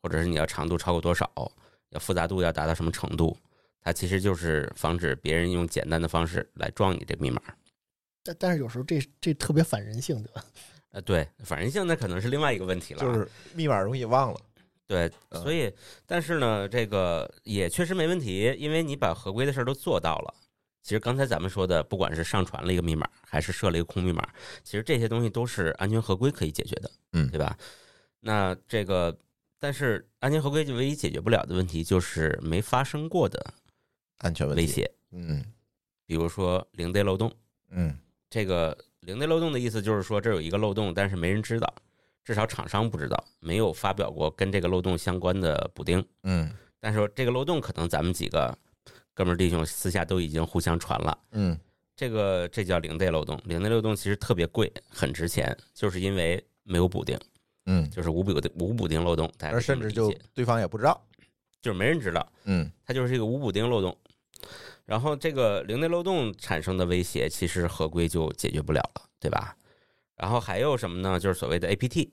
[0.00, 1.30] 或者是你要长度超过多少，
[1.90, 3.36] 要复杂度要达到什么程度，
[3.80, 7.42] 它其实就是防止别人用简单的方式来撞你这密码。
[8.22, 10.44] 但但是有时候这这特别反人性，对吧？
[10.92, 13.04] 呃，对，反人性那可能是另外一个问题了啊。
[13.04, 14.40] 就是密码容易忘了。
[14.86, 15.72] 对，嗯所以
[16.06, 20.34] 但是呢，这个也确实没问题，因为你把合规的事儿都做到了。
[20.82, 24.28] 其实刚才咱们说的，不管是上传了一个密码，还是设了一个空密码，
[24.64, 27.56] 其实这些东西都是安全合规可以解决的，嗯对吧？
[28.20, 29.16] 那这个，
[29.58, 33.54] 但是安全合规就唯一解决不了的问题就是没发生过的
[34.18, 34.48] 安全。
[34.48, 35.44] 威胁，嗯
[36.04, 37.32] 比如说零 day 漏洞。
[37.70, 37.96] 嗯
[38.28, 41.74] 这个零 day 漏洞的意思就是说，这有一个漏洞，但是没人知道，
[42.24, 46.04] 至少厂商不知道，没有发表过跟这个漏洞相关的补丁。
[46.24, 48.56] 嗯但是这个漏洞可能咱们几个
[49.14, 51.18] 哥们儿弟兄私下都已经互相传了。
[51.32, 51.58] 嗯
[51.94, 57.18] 这个这叫零 day 漏洞，零 day 漏洞其实特别贵，很值钱，就是因为没有补丁，
[57.66, 61.00] 嗯，就是无补无补丁漏洞，大家甚至就对方也不知道。
[61.60, 63.96] 就是没人知道，嗯它就是一个无补丁漏洞。
[64.84, 69.56] 然后这个零 day 漏洞产生的威胁，其实合规就解决不了了，对吧？
[70.16, 71.20] 然后还有什么呢？
[71.20, 72.08] 就是所谓的 APT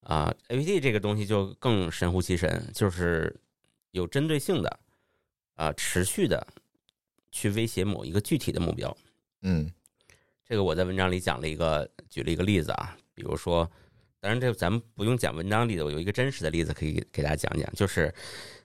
[0.00, 3.34] 啊，APT 这个东西就更神乎其神，就是
[3.92, 4.80] 有针对性的
[5.62, 6.44] 啊，持续的
[7.30, 8.96] 去威胁某一个具体的目标。
[9.42, 9.70] 嗯
[10.44, 13.70] 这个我在文章里讲了一个，举了一个例子啊，比如说，
[14.18, 18.12] 当然这咱们不用讲文章例子，我有一个真实的例子可以给大家讲讲，就是，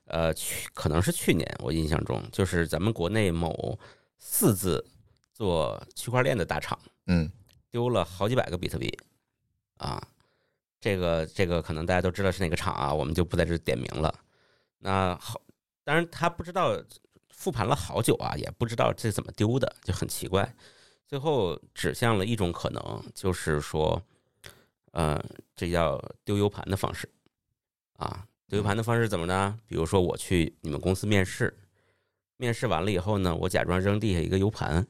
[0.05, 3.79] 呃，去可能是去年我印象中，就是咱们国内某
[4.17, 4.83] 四字
[5.31, 7.31] 做区块链的大厂嗯
[7.69, 8.91] 丢了好几百个比特币，
[9.77, 10.01] 啊，
[10.81, 14.13] 这个这个可能大家都知道是哪个厂啊，我们就不在这点名了。
[14.79, 15.39] 那好，
[15.87, 16.77] 当然他不知道
[17.29, 20.53] 复盘了好久啊，也不知道这怎么丢的，就很奇怪。
[21.07, 24.01] 最后指向了一种可能，就是说，
[24.91, 25.23] 呃，
[25.55, 27.09] 这叫丢 U 盘的方式
[27.93, 28.27] 啊。
[28.49, 29.57] 丢 U 盘的方式怎么呢？
[29.65, 31.57] 比如说我去你们公司面试，
[32.35, 34.85] 面试完了以后呢，我假装扔地下一个 U 盘，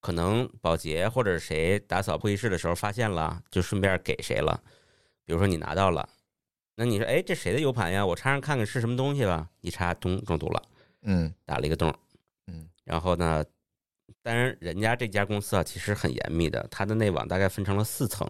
[0.00, 4.62] 可能保洁或者谁打扫会议室的时候发现了，就顺便给谁了。
[5.24, 6.08] 比如说你拿到了，
[6.76, 8.04] 那你说，哎，这谁的 U 盘呀？
[8.04, 9.48] 我插上看看是什么东西吧。
[9.60, 10.62] 一插，咚，中毒了，
[11.02, 11.94] 嗯打了一个洞。
[12.48, 13.44] 嗯然后呢，
[14.22, 18.28] 当然人家这家公司啊，其实很严密的，它的内网大概分成了四层。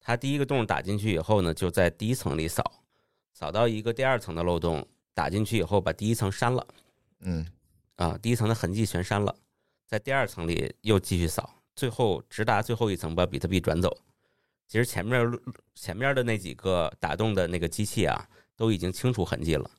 [0.00, 2.62] 它第一个洞打进去以后呢，就在第一层里扫，
[3.32, 6.66] 扫到一个第二层的漏洞，打进去以后把第一层删了
[7.20, 7.46] 嗯
[7.96, 9.34] 啊，第一层的痕迹全删了，
[9.86, 13.96] 在第二层里又继续扫，最后直达最后一层把比特币转走。
[14.66, 15.30] 其实前面
[15.74, 19.70] 前面的那几个打洞的那个机器啊，都已经清除痕迹了，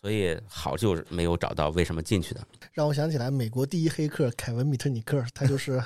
[0.00, 2.40] 所以好就是没有找到为什么进去的。
[2.72, 5.82] 让我想起来美国第一黑客凯文·米特尼克，他就 是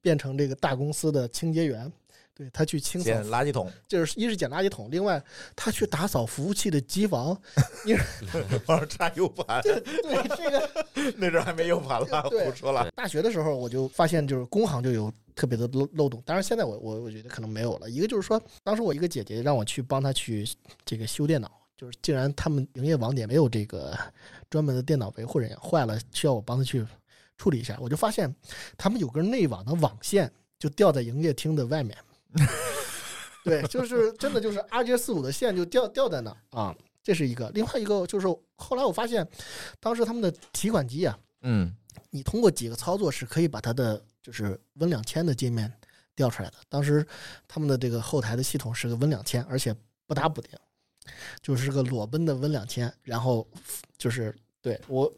[0.00, 1.90] 变成这个大公司的清洁员。
[2.32, 5.22] 对他去清扫捡，垃圾桶，就是一是捡垃圾桶，另外
[5.54, 7.38] 他去打扫服务器的机房。
[8.64, 10.86] 往上插 U 盘， 对这个，
[11.18, 12.90] 那阵儿还没 U 盘了，对胡说了。
[12.92, 16.22] 大学的时候我就发现，就是工行就有特别的漏漏洞。
[16.24, 17.88] 当然现在我我我觉得可能没有了。
[17.88, 20.48] 一个就是说，当时我一个姐姐让我去帮她去
[20.84, 23.96] 这个修电脑，就是竟然他们营业网点没有这个
[24.48, 26.86] 专门的电脑维护人员，坏了需要我帮她去
[27.36, 27.76] 处理一下。
[27.80, 28.34] 我就发现
[28.76, 31.96] 他们有根内网的网线就掉在营业厅的外面。
[33.42, 37.50] 对，就是真的就是 RJ 四五的线就掉掉在那啊，这是一个。
[37.54, 38.26] 另外一个就是
[38.56, 39.26] 后来我发现，
[39.80, 41.74] 当时他们的提款机啊，嗯
[42.10, 45.72] 你通过几个操作是可以把它的就是 Win 两千的界面
[46.14, 46.56] 调出来的。
[46.68, 47.06] 当时
[47.48, 49.74] 他们的这个后台的系统是个 Win 两千，而且
[50.06, 50.50] 不打补丁，
[51.42, 52.92] 就是个裸奔的 Win 两千。
[53.02, 53.46] 然后
[53.96, 55.10] 就是对我，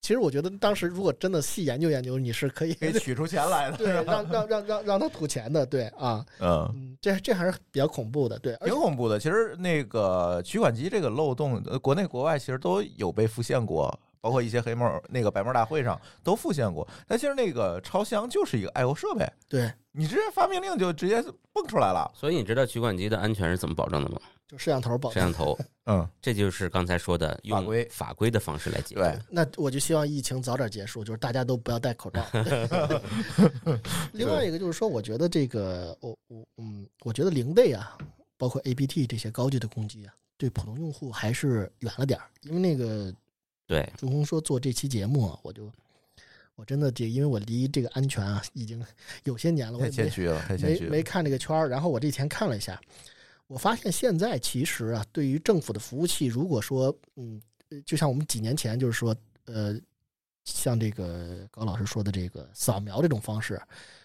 [0.00, 3.76] 其实我觉得当时如果真的细研究研究，你是可以可以取出钱来的。
[3.78, 9.18] 对让让让让让他吐钱的，对啊，嗯，嗯，这这还是比较恐怖的，对，挺恐怖的。
[9.20, 16.88] 其实那个取款机这个漏洞，呃，国内国外其实都有被复现过，包括一些黑帽那个白帽大会上都复现过。
[17.06, 22.10] 但其实那个超箱就是一个 I/O 设备，对，你直接发命令就直接蹦出来了。
[22.14, 24.18] 所以你知道取款机的安全是怎么保证的吗？
[24.48, 29.00] 就摄像头保摄像头， 嗯，这就是刚才说的用法规法规的方式来解决。
[29.00, 32.22] 对，那我就希望疫情早点结束，就是大家都不要戴口罩。
[34.12, 37.96] 另外一个就是说，我觉得这个我我嗯，我觉得零 day 啊，
[38.36, 42.26] 包括 APT 这些高级的攻击啊，对普通用户还是远了点儿。
[42.42, 43.10] 因为那个
[43.66, 45.70] 对，朱红说做这期节目啊，我就
[46.54, 48.84] 我真的这，因为我离这个安全啊已经
[49.24, 50.90] 有些年了，我太也没谦虚了，太谦虚了。
[50.90, 51.68] 没没看这个圈儿。
[51.68, 52.80] 然后我这几天看了一下，
[53.46, 57.40] 我发现现在其实啊，对于政府的服务器，如果说嗯，
[57.70, 59.78] 呃就像我们几年前就是说呃，
[60.44, 63.60] 像这个高老师说的这个扫描这种方式，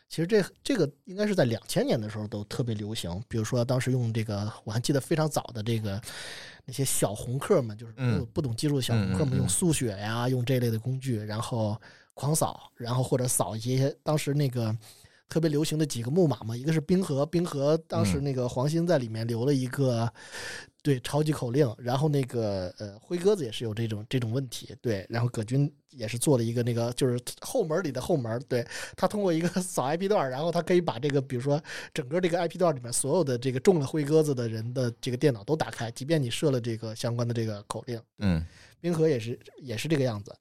[0.09, 3.23] 其实这这个应该是在两千年的时候都特别流行。
[3.27, 6.01] 比如说当时用这个，我还记得非常早的这个
[6.65, 11.79] 那些小红客们，就是不嗯不懂技术的小红客们，用速雪呀，用这类的工具，然后
[12.13, 14.75] 狂扫，然后或者扫一些当时那个。
[15.29, 20.09] 特别流行的几个木马嘛，一个是冰河，冰河当时嗯那个黄兴在里面留了一个
[20.87, 28.65] 对超级口令，然后那个呃灰鸽子也是有这种这种问题，对，然后葛军也是做了一个那个就是后门里的后门，对
[28.95, 31.61] 他通过一个 扫 IP 段，然后他可以把这个比如说
[31.93, 38.45] 整个这个 IP 段里面所有的这个中了灰鸽子的人的这个电脑都打开，即便你设了这个相关的这个口令，嗯。
[38.79, 40.35] 冰河也是也是这个样子，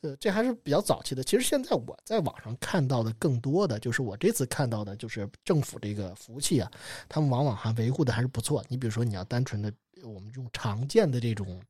[0.00, 1.22] 呃，这还是比较早期的。
[1.22, 6.70] 其实现在我在网上看到的更多的就是我这次看到的就是政府这个服务器啊，
[7.08, 8.64] 他们往往还维护的还是不错。
[8.68, 9.72] 你比如说你要单纯的
[10.02, 11.60] 我们用常见的这种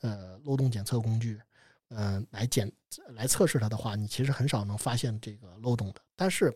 [0.00, 1.40] 呃漏洞检测工具，
[1.88, 2.70] 呃来检
[3.14, 6.00] 来测试它的话，你其实很少能发现这个漏洞的。
[6.16, 6.52] 但是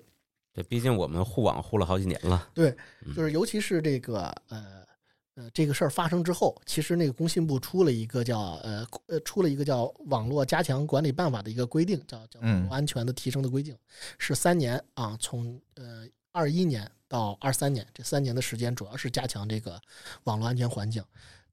[0.52, 2.48] 对，毕竟我们护网护了好几年了。
[2.54, 2.76] 对
[3.14, 4.86] 就是尤其是这个呃
[5.34, 13.76] 呃这个事儿发生之后，其实那个工信部出了一个叫呃呃出了一个叫网络加强管理办法的一个规定，叫叫网络安全的提升的规定，
[14.18, 19.80] 是三年啊，从呃二一年到二三年这三年的时间，主要是加强这个
[20.24, 21.04] 网络安全环境。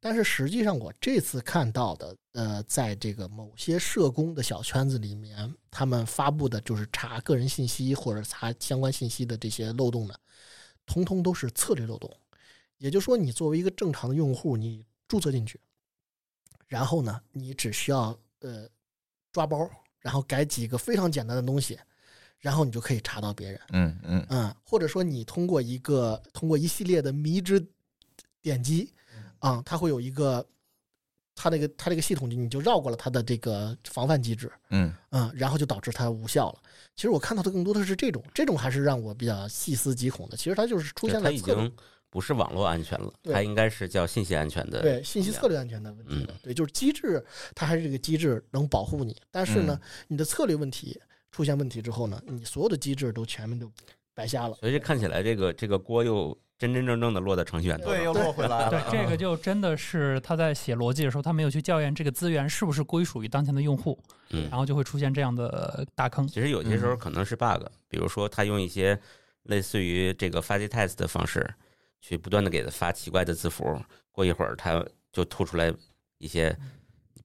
[0.04, 10.16] 但是实际上，我这次看到的，呃，在这个某些社工的小圈子里面，他们发布的就是查个人信息或者查相关信息的这些漏洞呢，
[10.88, 12.12] 通通都是策略漏洞。
[12.82, 15.60] 也就是说，你作为一个正常的用户，你注册进去，
[16.66, 18.68] 然后呢，你只需要呃
[19.32, 19.70] 抓包，
[20.00, 21.78] 然后改几个非常简单的东西，
[22.40, 23.62] 然后你就可以查到别人。
[23.70, 27.64] 嗯嗯嗯，或者说你通过一个通过一系列的迷之
[28.42, 28.92] 点击
[29.38, 30.44] 啊，它会有一个
[31.36, 36.60] 它那个它这个系统你就绕过了它的这个防范机制，嗯嗯，然后就导致它无效了。
[36.96, 40.36] 其实我看到的更多的是这种，这种还是让我比较细思极恐的。
[40.36, 41.76] 其实它就是出现在策略经
[42.12, 44.82] 不是网络安全了，它应该是叫信息安全的。
[44.82, 46.36] 对信息策略安全的问题了。
[46.44, 51.02] 对，就是机制它还是这个机制能保护你，但是呢，你的策略问题
[51.32, 53.72] 出现问题之后呢，你所有的机制都全面都
[54.14, 54.56] 白瞎了。
[54.56, 58.04] 所以看起来这个这个锅又真真正正的落在程序员头对，上。
[58.04, 58.70] 又落回来了。
[58.70, 63.98] 对，这个就真的是他在写逻辑的时候，他没有去校验这个资源是不是归属于当前的用户，
[64.32, 66.28] 嗯然，后就会出现这样的大坑。
[66.28, 69.00] 其实有些时嗯候可能是 bug，比如说他用一些
[69.44, 71.50] 类似于这个 fuzzy test 的方式，
[72.02, 73.64] 去不断的给他发奇怪的字符，
[74.12, 74.84] 过一会儿他
[75.14, 75.74] 就吐出来
[76.18, 76.54] 一些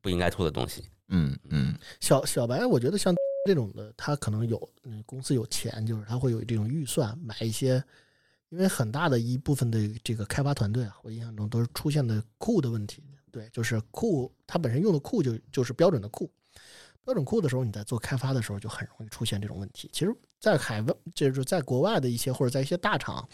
[0.01, 0.85] 不应该吐的东西。
[1.09, 3.15] 嗯嗯小小白，我觉得像
[3.47, 7.83] 这种的，他可能有嗯公司有钱，就是他会有这种预算买一些，
[8.51, 13.03] 因为很大的一部分的这个开发团队啊，我印象中都是出现的库的问题。
[13.33, 16.31] 对，就是库它本身用的库就就是标准的库，
[17.05, 19.89] 标准库的时候，你在做开发的时候就很容易出现这种问题。
[19.93, 23.27] 其实，在海外就是在国外的一些或者在一些大厂。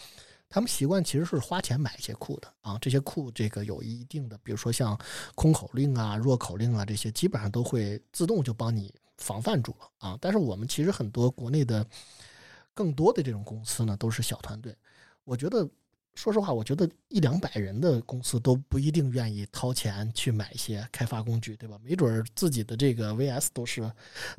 [0.53, 4.95] 他们习惯其实是花钱买一些库的啊，这些库这个有一定的，比如说像
[5.33, 10.15] 空口令啊、弱口令啊这些，基本上都会自动就帮你防范住了啊。
[10.21, 11.83] 但是我们其实很多国内的
[12.71, 14.77] 更多的这种公司呢，都是小团队。
[15.23, 15.67] 我觉得，
[16.15, 21.77] 说实话，我觉得一两百人的公司都不一定愿意掏钱去买一些开发工具，对吧？
[21.83, 23.91] 没准儿自己的这个 VS 都是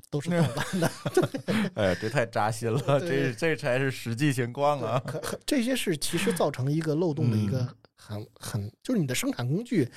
[0.09, 0.91] 都是盗 版的。
[1.75, 5.03] 哎，这太扎心了，对这这才是实际情况啊。
[5.45, 9.91] 这些是其实造成一个漏洞的一个嗯很很，就是你的生产工具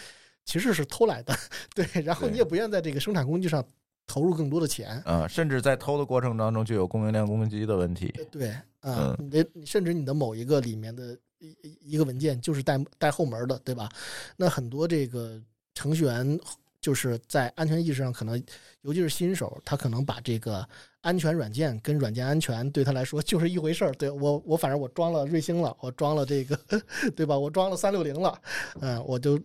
[0.45, 1.37] 其实是偷来的，
[1.75, 3.63] 对，然后对你也不愿在这个生产工具上
[4.07, 8.11] 投入更多的钱，啊，甚至在偷的过程当中就有供应链攻击的问题。
[8.31, 8.49] 对，
[8.79, 13.89] 啊、嗯你甚至你的某一个里面的一一一个文件就是带带后门的，对吧？
[14.37, 15.39] 那很多这个
[15.75, 16.39] 程序员
[16.79, 18.41] 就是在安全意识上可能，
[18.81, 20.65] 尤其是新手，他可能把这个
[21.01, 23.91] 安全软件跟软件安全对他来说就是一回事儿。
[23.95, 26.57] 对 我我反正我装了瑞星了，我装了这个，
[27.13, 27.37] 对吧？
[27.37, 28.41] 我装了三六零了，
[28.79, 29.37] 嗯，我就。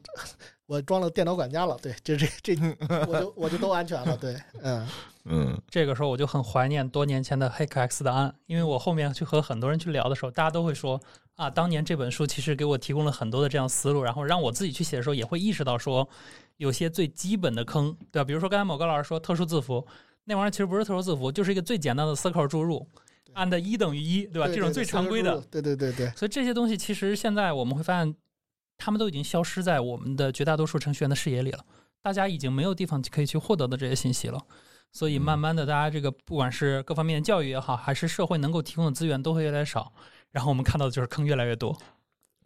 [0.72, 2.54] 我装了电脑管家了，对，这这这
[3.06, 4.88] 我就我就都安全了，对，嗯
[5.26, 10.98] 嗯这个时候我就很怀念多年前的 Hack X 的案，因为我后面去和很多人去聊的时候，大家都会说
[11.36, 16.08] 啊，当年这本书其实给我提供了很多的这样思路，然后让我自己去写的时候也会意识到说，
[16.56, 18.24] 有些最基本的坑，对吧？
[18.24, 19.86] 比如说刚才某个老师说特殊字符，
[20.24, 22.88] 那玩意儿其实不是特殊字符，就是一个最简单的四口注入，
[23.34, 24.48] 按的一等于一，对吧？
[24.48, 28.14] 这种最常规的，，对对对对，所以这些东西其实现在我们会发现，
[28.82, 31.64] 他们都已经消失在我们的绝大多数程序员的视野里了。
[32.02, 34.44] 大家已经没有地方可以去获得的这些信息了，
[34.90, 39.92] 所以慢慢的，大家这个不管是各方面的教育也好，还是社会能够提供的资源都会越来越少。
[40.32, 41.78] 然后我们看到的就是坑越来越多。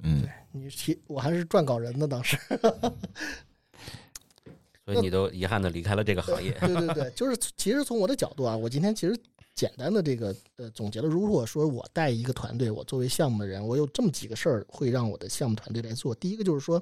[0.03, 2.37] 嗯你提我还是撰稿人呢，当时，
[4.85, 6.53] 所以你都遗憾的离开了这个行业。
[6.61, 9.19] 对对对，就是其实从我的角度啊，我今天其实
[9.57, 16.15] 简单的这个呃总结了，如果说我带一个团队，我作为项目的人，我有这么几个事儿会让我的项目团队来做。
[16.15, 16.81] 第一个就是说，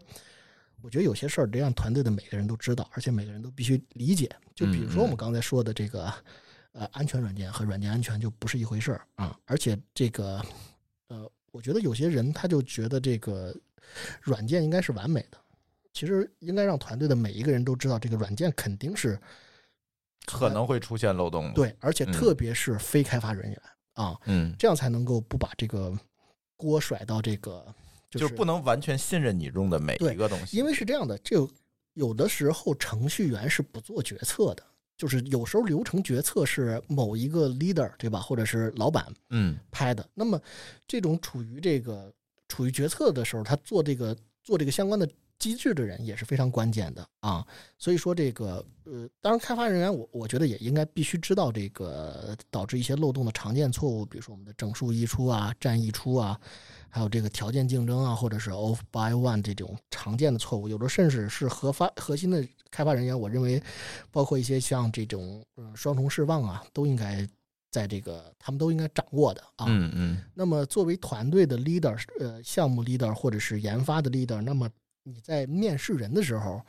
[0.83, 4.29] 我觉得有些事儿得让团队的每个人都知道，而且每个人都必须理解。
[4.55, 6.12] 就比如说我们刚才说的这个
[6.72, 10.45] 呃安全软件和软件安全就不是一回事儿啊，而且这个
[11.07, 13.55] 呃，我觉得有些人他就觉得这个
[14.20, 15.39] 软件应该是完美的。
[15.93, 19.16] 其实应该让团队的每一个人都知道，这个软件肯定是
[20.27, 23.62] 可能会出现漏洞的。，对，而且嗯特别是非开发人员
[23.95, 25.93] 啊，嗯，这样才能够不把这个
[26.57, 27.64] 锅甩到这个，
[28.11, 31.49] 就是是不能完全信任你用的每一个东西，因为是这样的，就
[31.95, 34.62] 有的时候程序员是不做决策的，
[34.97, 40.05] 就是有时候流程决策是某一个 leader 对吧，或者是老板嗯拍的。
[40.14, 40.41] 那么
[40.87, 42.12] 这种处于这个
[42.49, 45.09] 处于决策的时候，他做这个做这个相关的
[45.39, 47.47] 机制的人也是非常关键的啊。
[47.78, 56.39] 所以说这个呃，当然开发人员我我觉得也应该必须知道这个导致一些漏洞的常见错误，比如说我们的整数溢出啊、占溢出啊，
[56.89, 63.62] 还有这个条件竞争啊，或者是 off by one 这种常见的错误，有的甚至是核发核心的开发人员，我认为
[64.11, 67.26] 包括一些像这种呃双重释放啊，都应该
[67.70, 69.66] 在这个他们都应该掌握的啊。
[69.68, 74.68] 嗯嗯那么作为团队的 leader，呃，项目 leader 或者是研发的 leader，那么
[75.05, 76.61] 你在面试人的时候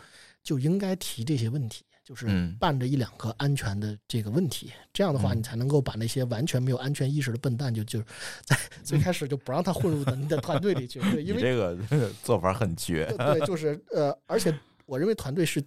[0.44, 4.72] 就应该提这些问题，就是嗯伴着一两个安全的这个问题。
[4.94, 8.00] 这样的话，嗯你才能够把那些完全没有安全意识的笨蛋就就
[8.44, 11.00] 在 最开始就不让他混入到你的团队里去。
[11.00, 11.78] 对，因为你这个
[12.22, 13.06] 做法很绝。
[13.18, 14.56] 对，就是呃，而且
[14.86, 15.64] 我认为团队是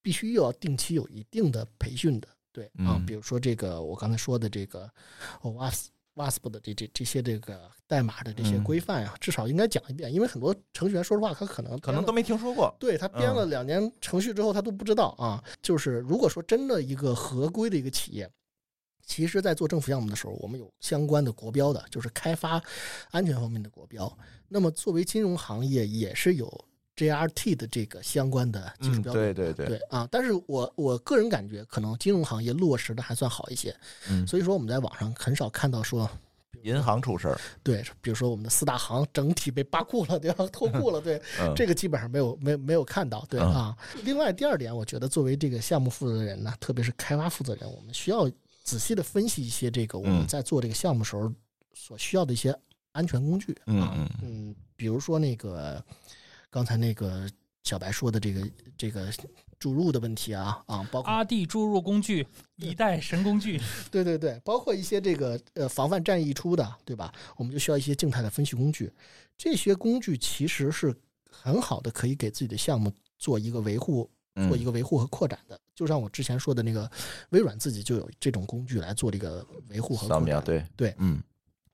[0.00, 4.88] 必须要定期有一定的培训的，对啊嗯，比如说这个我刚才说的这个
[5.42, 5.50] 哦
[6.18, 12.74] WASP WASP 的这这这些这个代码的这些嗯规范啊，至少应该讲一遍，因为很多程序员说实话，他可能可能都没听说过。
[12.78, 15.42] 对他编嗯了两年程序之后，他都不知道啊。
[15.62, 18.28] 就是如果说真的一个合规的一个企业，
[19.06, 22.60] 其实在做政府项目的时候，我们有相关的国标的，就是开发
[23.10, 24.18] 安全方面的国标。
[24.48, 26.46] 那么作为金融行业，也是有
[26.98, 29.34] JRT 的这个相关的技术嗯，标准。
[29.34, 33.74] 对对对啊，但是我我个人感觉，可能金融行业落实的还算好一些，
[34.10, 36.10] 嗯，所以说我们在网上很少看到说，
[36.62, 40.44] 银行出事儿，对，比如说我们的四大行整体被扒库了，对吧？
[40.52, 43.76] 脱库了，对， 嗯，这个基本上没有没有没有看到，对嗯啊。
[44.02, 48.28] 另外第二点，我觉得作为这个项目负责人呢，特别是开发负责人，我们需要
[48.64, 51.32] 仔细的分析一些这个我们嗯在做这个项目时候
[51.74, 52.52] 所需要的一些
[52.92, 55.82] 安全工具嗯嗯，比如说那个
[56.50, 57.28] 刚才那个
[57.64, 59.10] 小白说的这个这个
[59.58, 62.26] 注入的问题啊啊，包括阿弟注入工具，
[62.56, 63.60] 一代神工具。
[63.90, 67.12] 对对对，包括一些这个呃防范战役出的，对吧？
[67.36, 68.90] 我们就需要一些静态的分析工具。
[69.36, 70.94] 这些工具其实是
[71.30, 74.08] 很好的，可以给自己的项目做一个维护、
[74.48, 75.60] 做一个个维护和扩展的。
[75.74, 76.90] 就像我之前说的那个，
[77.30, 80.64] 微软自己就有这种工具来做这个维护和扫描，扩展。
[80.76, 81.22] 对对嗯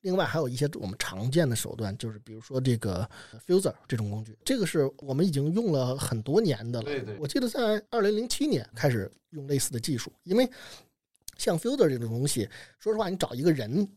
[0.04, 3.08] 另外还有一些我们常见的手段，就是比如说这个
[3.46, 6.84] Fuser 这种工具，这个是我们已经用了很多年的了。
[6.84, 10.48] 对对我记得在二零零七年开始用类似的技术，因为
[11.38, 12.48] 像 Fuser 这种东西，
[12.78, 13.88] 说实话，你找一个人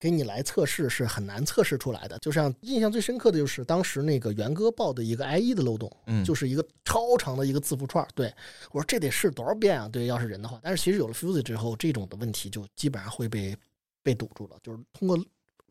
[0.00, 2.18] 给你来测试是很难测试出来的。
[2.18, 8.06] 就像印象最深刻的就是当时那个元哥报的一个 IE 的漏洞，嗯，就是一个超长的一个字符串。
[8.16, 8.34] 对
[8.72, 9.88] 我说这得试多少遍啊？
[9.88, 10.58] 对，要是人的话。
[10.60, 13.56] 但是其实有了 Fuse 之后，这种的问题就基本上会被
[14.02, 14.56] 被堵住了。
[14.62, 15.16] 就是通过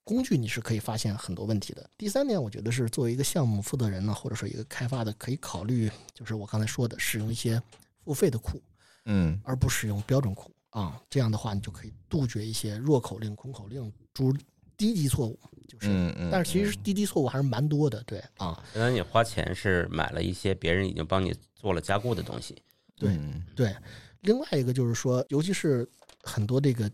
[0.06, 1.90] 工具，你是可以发现很多问题的。
[1.98, 7.62] 第三点，我觉得是作为一个项目负责人呢，或者说一个开发的，可以考虑就是我刚才说的，使用一些
[8.04, 8.62] 付费的库，
[9.06, 11.02] 嗯而不使用标准库啊。
[11.10, 14.38] 这样的话，你就可以杜绝一些弱口令、空口令诸如
[14.78, 15.38] 低级错误。
[15.68, 18.04] 就是，嗯嗯，但是其实低级错误还是蛮多的。
[18.04, 22.56] 对啊，相当于你花钱是买了一些别人已经帮你做了加固的东西。
[22.96, 23.76] 对嗯对，
[24.22, 25.90] 另外一个就是说，尤其是
[26.22, 26.90] 很多这个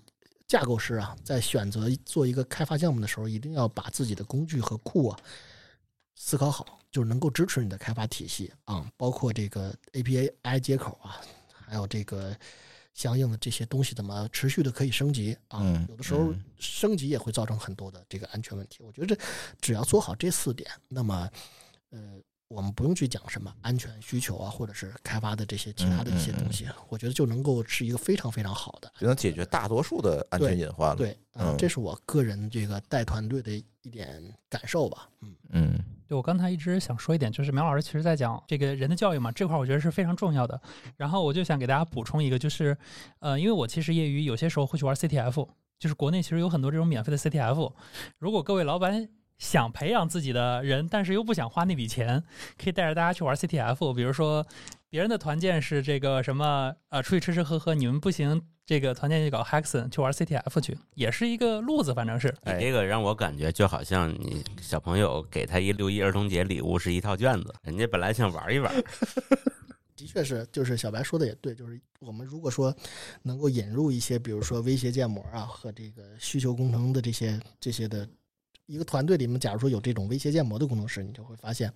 [0.52, 5.18] 架构师啊，在选择做一个开发项目的时候，一定要把自己的工具和库啊
[6.16, 11.22] 思考好，就是能够支持你的开发体系啊，包括这个 API 接口啊，
[11.54, 12.36] 还有这个
[12.94, 15.60] 相应的这些东西怎么持续的可以升级啊？
[15.62, 18.84] 嗯有的时候嗯升级也会造成很多的这个安全问题。
[18.84, 19.22] 我觉得这
[19.62, 21.30] 只要做好这四点，那么
[21.92, 22.20] 呃，
[22.52, 28.92] 我们不用去讲什么安全需求啊，或者是开发的这些其他的一些嗯嗯嗯东西，我觉得就能够是一个非常非常好的。
[29.00, 35.10] 就能解决大多数的安全隐患了。，对，啊嗯这是我个人这个带团队的一点感受吧。
[35.22, 40.60] 嗯，嗯对我刚才一直想说一点，就是苗老师其实在讲这个人的教育嘛，这块儿我觉得是非常重要的。
[40.98, 42.78] 然后我就想给大家补充一个，就是
[43.20, 45.48] 呃，因为我其实业余有些时候会去玩 CTF，
[45.80, 47.72] 就是国内其实有很多这种免费的 CTF。
[48.20, 49.08] 如果各位老板
[49.42, 52.24] 想培养自己的人，但是又不想花那笔钱，
[52.62, 53.92] 可以带着大家去玩 CTF。
[53.96, 54.46] 比如说
[54.88, 62.28] 别人的团建是这个什么呃出去吃吃喝喝，你们不行，这个团建就搞 Hexon 去玩 CTF 去，也是一个路子，反正是。
[62.44, 68.72] 哎你这个让我感觉就好像你小朋友给他一六一儿童节礼物是一套卷子，人家本来想玩一玩，
[69.98, 72.72] 的确是，就是小白说的也对，就是我们如果说
[73.24, 78.08] 能够引入一些，比如说威胁建模啊和这个需求工程的这些这些的
[78.66, 81.72] 一个团队里面，假如说有这种威胁建模的工程师，你就会发现，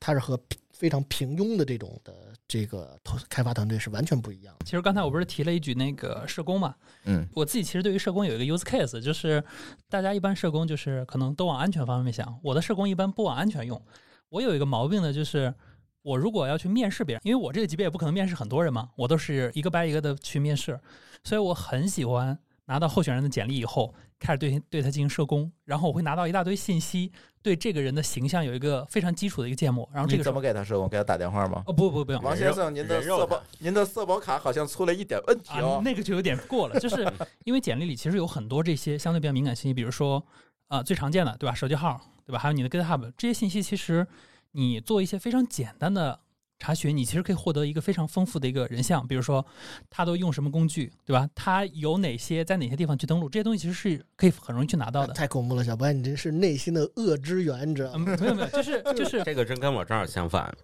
[0.00, 0.38] 他是和
[0.72, 4.64] 非常平庸的这种的这个开发团队是完全不一样的。
[4.64, 6.74] 其实刚才我不是提了一句那个社工嘛，
[7.04, 9.42] 嗯我自己其实对于社工有一个 use case，就是
[9.88, 13.80] 大家一般社工就是可能都往安全方面想，我的社工一般不往安全用。
[14.28, 15.54] 我有一个毛病呢，就是
[16.02, 20.80] 我如果要去面试别人，因为我这个级别也不可能面试很多人嘛，我都是一个掰一个的去面试，
[21.22, 22.36] 所以我很喜欢
[22.66, 27.10] 拿到候选人的简历以后，开始对对他进行社工，然后我会拿到一大堆信息，
[27.42, 30.88] 对这个人的形象有一个非常基础的一个建模，然后这你怎个时候么给他社工？
[30.88, 31.62] 给他打电话吗？
[31.66, 35.82] 哦不不不用，王先生，您的社保，您的社保卡好像出了一点问题啊哦，。
[35.84, 37.06] 那个就有点过了，就是
[37.44, 40.24] 因为简历里其实有很多这些相对比较敏感信息，比如说
[40.68, 44.06] 啊、最常见的对吧，手机号对吧，还有你的 GitHub 这些信息，其实
[44.52, 46.18] 你做一些非常简单的
[46.62, 49.44] 查询，你其实可以获得一个非常丰富的一个人像，比如说
[49.90, 55.12] 他都用什么工具对吧，他有哪些在哪些地方去登录，这些东西其实是可以很容易去拿到的。
[55.12, 58.16] 太恐怖了，小白，你这是内心的恶之源，你知道嗯，吗？
[58.20, 60.54] 没有没有，就是 就是这个真跟我正好相反。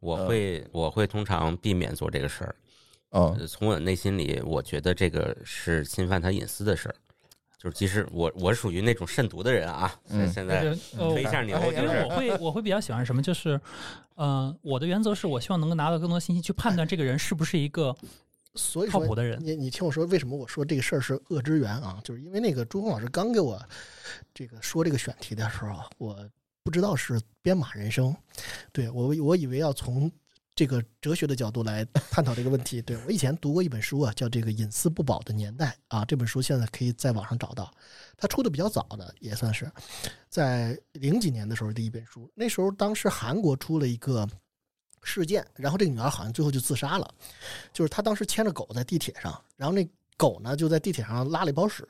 [0.00, 2.54] 我嗯会我会通常避免做这个事儿，
[3.12, 6.94] 嗯呃从我内心里，我觉得这个是侵犯他隐私的事儿。
[7.58, 10.60] 就是即使我我是属于那种慎独的人啊，嗯现在
[10.92, 13.60] 推一下牛哎，因为就是我会我会比较喜欢什么，就是，
[14.14, 17.96] 呃，我的原则是我希望能够拿到更多信息去判断这个人是不是一个
[18.54, 19.38] 所以说靠谱的人。
[19.42, 21.98] 你你听我说，为什么我说这个事儿是恶之源啊？
[22.04, 23.60] 就是因为那个朱峰老师刚给我
[24.34, 26.28] 这个说这个选题的时候啊，我
[26.62, 28.14] 不知道是编码人生，
[28.70, 30.10] 对我我以为要从
[30.56, 32.82] 这个哲学的角度来探讨这个问题。
[32.82, 37.72] 对我以前读过一本书啊，叫《这个隐私不保的年代》啊，这本书现在可以在网上找到，
[38.16, 39.70] 它出的比较早的，也算是
[40.28, 42.28] 在零几年的时候的一本书。
[42.34, 44.28] 那时候当时韩国出了一个。
[45.08, 47.08] 事件，然后这个女孩好像最后就自杀了，
[47.72, 51.88] 就是她当时牵着狗在地铁上，然后那狗呢就在地铁上拉了一包屎，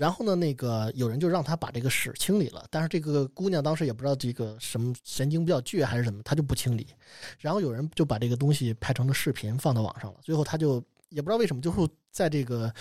[0.00, 6.86] 然后呢那个有人就让他把这个屎清理了，但是这个姑娘当时也不知道这个什么神经比较倔还是什么，她就不清理，
[7.38, 12.72] 然后有人就把这个东西拍成了视频放到网上了，最后她就也不知道为什么，最后在这个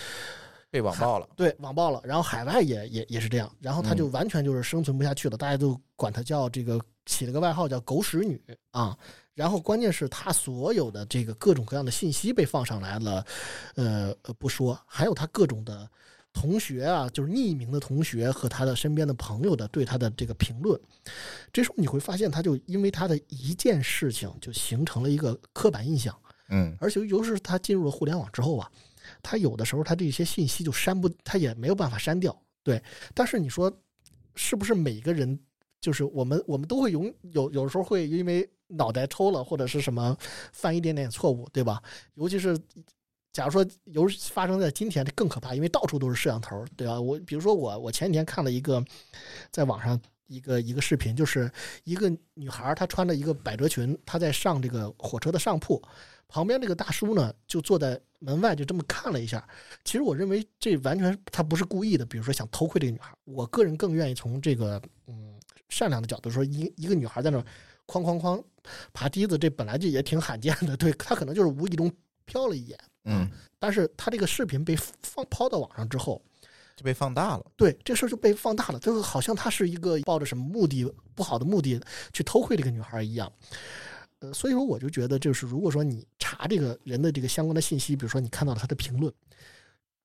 [0.71, 1.27] 被网暴了。
[1.35, 8.41] 对，网暴了，然后海外也也也是这样，然后她就完全就是生存不下去了，大家都管她叫这个起了个外号叫“狗屎女”
[8.71, 8.97] 啊。
[9.33, 13.25] 然后关键是她所有的这个各种各样的信息被放上来了，
[13.75, 15.89] 呃呃不说，还有她各种的
[16.31, 20.79] 同学啊，就是匿名的同学和他的身边的朋友的对他的这个评论，
[21.51, 26.15] 这时候你会发现，他就因为他的一件事情就形成了一个刻板印象。
[26.51, 28.71] 嗯而且尤其是他进入了互联网之后啊，
[29.21, 32.39] 他有的时候他这些信息就删不，他也没有办法删掉。
[32.63, 32.81] 对，
[33.13, 33.71] 但是你说
[34.35, 35.37] 是不是每个人
[35.81, 40.15] 就是我们我们都会有有有时候会因为脑袋抽了或者是什么
[40.53, 41.81] 犯一点点错误，对吧？
[42.13, 42.57] 尤其是。
[43.31, 46.99] 假如说尤发生在今天，这更可怕，因为到处都是摄像头，对吧？
[46.99, 48.83] 我比如说我我前几天看了一个
[49.51, 51.51] 在网上一个一个视频，就是
[51.83, 55.81] 一个女孩她穿着一个百褶裙，她在上这个火车的上铺，
[56.27, 59.47] 旁边这个大叔呢，就坐在门外，就这么看了一下。
[59.83, 63.13] 其实我认为这完全他不是故意的，比如说想偷窥这个女孩。
[63.25, 67.39] 我个人更愿意从这个嗯善良的角度说，一一个女孩在那
[67.85, 68.43] 哐哐哐
[68.91, 71.91] 爬梯子，这本来就也挺罕见的，对她可能就是无意中
[72.27, 73.29] 瞟了一眼，嗯，
[73.59, 76.21] 但是他这个视频被放抛到网上之后，
[76.75, 77.45] 就被放大了。
[77.55, 80.85] 对这事儿就被放大了，就是好像他是一个抱着什么目的
[81.15, 81.81] 不好的目的
[82.13, 83.31] 去偷窥这个女孩一样。
[84.19, 89.11] 呃，所以说我就觉得，就是如果说你查这个人的这个相关的信息，比如说你看到了他的评论，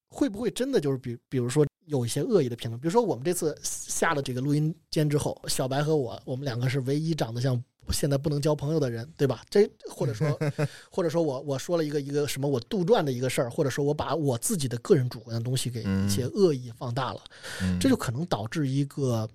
[0.08, 2.80] 会不会真的就是比比如说有一些恶意的评论？
[2.80, 7.60] 比如说我们这次下了这个录音间之后，小白和我，我们两个是唯一长得像
[7.92, 9.42] 现在不能交朋友的人，对吧？
[9.50, 10.38] 这或者说，
[10.90, 17.20] 或者说我我说了一个一个什么我杜撰的一个事儿，或者说我把我自己的个人主观的东西给嗯一些恶意放大了，
[17.62, 19.28] 嗯这就可能导致一个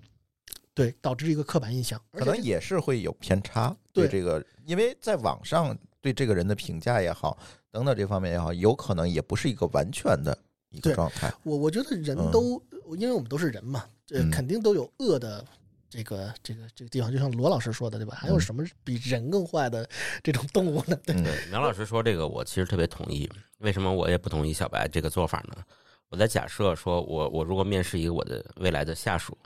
[0.74, 3.76] 对导致一个刻板印象，可能也是会有偏差。
[3.92, 7.36] 对这个，因为在网上对这个人的评价也好，
[7.70, 10.36] 等等这方面也好，有可能也不是一个完全的
[10.70, 11.32] 一个状态。
[11.42, 12.62] 我我觉得人嗯都，
[12.96, 15.44] 因为我们都是人嘛，这嗯肯定都有恶的
[15.90, 18.16] 这个这个这个地方，就像罗老师说的，对吧？
[18.16, 19.86] 还有嗯什么比人更坏的
[20.22, 20.96] 这种动物呢？
[21.04, 23.28] 对，嗯对，苗老师说这个，我其实特别同意。
[23.58, 25.64] 为什么我也不同意小白这个做法呢？
[26.08, 29.36] 我在假设说我我如果面试一个我的未来的下属，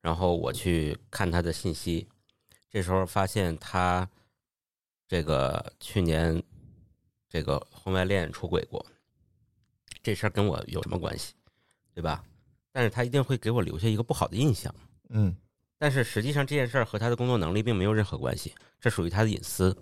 [0.00, 2.08] 然后我去看他的信息，
[2.68, 4.08] 这时候发现他
[5.08, 6.42] 这个去年
[7.28, 8.84] 这个婚外恋出轨过，
[10.02, 11.34] 这事儿跟我有什么关系，
[11.94, 12.24] 对吧？
[12.72, 14.72] 但是他一定会给我留下一个不好的印象。
[15.08, 15.34] 嗯
[15.80, 19.74] 但是实际上这件事儿和他的工作能力并没有任何关系，这属于他的隐私。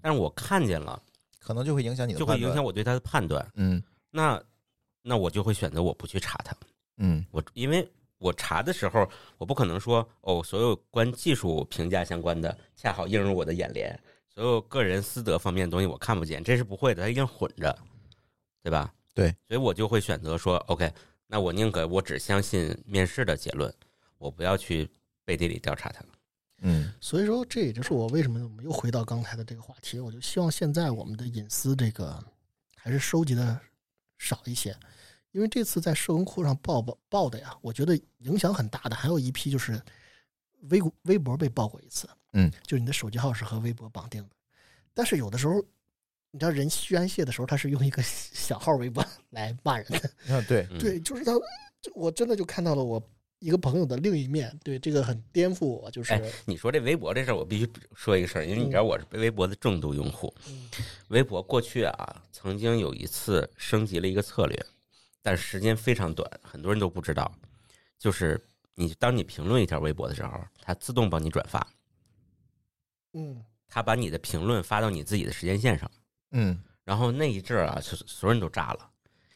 [0.00, 1.00] 但是我看见了，
[1.38, 3.46] 可能就会影响你的就会影响我对他的判断。
[3.56, 3.80] 嗯
[4.10, 4.42] 那
[5.02, 6.56] 那我就会选择我不去查他。
[6.96, 7.86] 嗯我因为
[8.16, 13.96] 我查的时候，我不可能说哦，所有关技术评价相关的恰好映入我的眼帘，
[14.34, 17.78] 所有个人私德方面的东西我看不见，这是不会的，它一定混着，
[18.62, 18.90] 对吧？
[19.12, 20.90] 对，所以我就会选择说，OK，
[21.26, 23.70] 那我宁可我只相信面试的结论，
[24.16, 24.88] 我不要去
[25.24, 26.10] 背地里调查他们。
[26.64, 32.22] 嗯所以说这也就是我为什么我们又回到刚才的这个话题，我就希望现在我们的隐私这个
[32.76, 33.60] 还是收集的
[34.18, 34.76] 少一些，
[35.32, 39.80] 因为这次在社文库上报报报的呀，我觉得影响很大的还有一批就是
[40.70, 44.36] 微微博被爆过一次，嗯，就是你的手机号是和微博绑定的，
[44.94, 45.62] 但是有的时候。
[46.34, 51.32] 你知道人宣泄的时候，他是用一个小号微博来骂人的，啊对嗯、对，就是他，
[51.82, 52.98] 就我真的就看到了我
[53.42, 60.32] 一个朋友的另一面，对这个很颠覆我，就是、哎你说这微博这事儿，我必须说一个事儿，因为你知道我是微博的重度用户。
[60.46, 60.68] 嗯
[61.08, 64.66] 微博过去啊，曾经有一次升级了一个策略，
[65.20, 67.30] 但时间非常短，很多人都不知道。
[67.98, 68.40] 就是
[68.76, 71.66] 你当你评论一条微博的时候，它自动帮你转发，
[73.12, 75.90] 嗯，它把你的评论发到你自己的时间线上，
[76.30, 78.90] 嗯然后那一阵儿啊，所所有人都炸了，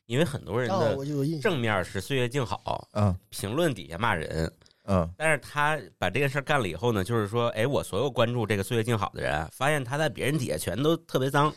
[0.06, 4.50] 因为很多人哦，的正面是岁月静好，嗯评论底下骂人，
[4.84, 11.52] 嗯但是他把这件事干了以后呢，就是说，哎，我所有关注这个岁月静好的人，发现他在别人底下全都特别脏。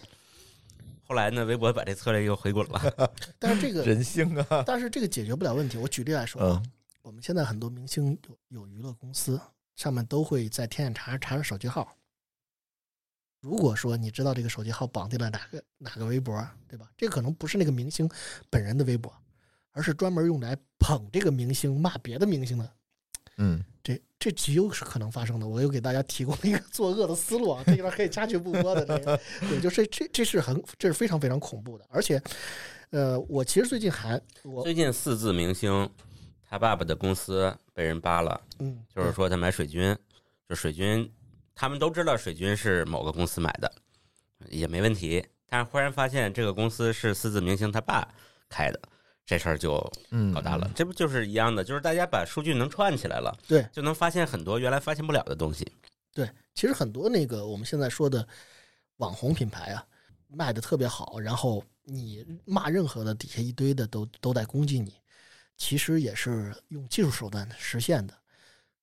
[1.04, 3.10] 后来呢，微博把这策略又回滚了。
[3.40, 5.78] 但是这个， 人性啊但是这个解决不了问题。
[5.78, 6.72] 我举例来说啊，嗯
[7.02, 9.40] 我们现在很多明星有有娱乐公司，
[9.76, 11.96] 上面都会在天眼查查查手机号。
[13.40, 16.90] 如果说你知道这个手机号绑定了哪个哪个微博，对吧？
[16.98, 18.10] 这可能不是那个明星
[18.50, 19.14] 本人的微博，
[19.72, 22.70] 而是专门用来捧这个明星、骂别的明星的
[23.38, 25.48] 嗯这这极有是可能发生的。
[25.48, 28.86] 我又给大家提供了一个 作恶的思路啊，这个可以掐去不播的。
[28.86, 29.18] 这个，
[29.48, 31.86] 对，就是这这是很这是非常非常恐怖的。
[31.90, 32.22] 而且，
[32.90, 35.90] 呃，我其实最近还我最近四字明星，
[36.50, 39.98] 他爸爸的公司被人扒了，嗯，就是说他买水军，
[40.50, 41.10] 就水军，
[41.60, 43.70] 他们都知道水军是某个公司买的，
[44.48, 45.22] 也没问题。
[45.46, 48.08] 但是忽然发现这个公司是四字明星他爸
[48.48, 48.80] 开的，
[49.26, 50.72] 这事儿就嗯搞大了。
[50.74, 51.62] 这不就是一样的？
[51.62, 55.70] 就是大家把数据能串起来了，对，就能发现很多原来发现不了的东西。
[56.14, 58.26] 对，其实很多那个我们现在说的
[58.96, 59.86] 网红品牌啊，
[60.30, 64.94] 卖的特别好，然后你骂任何的，底下一堆的都都在攻击你，
[65.58, 68.14] 其实也是用技术手段实现的。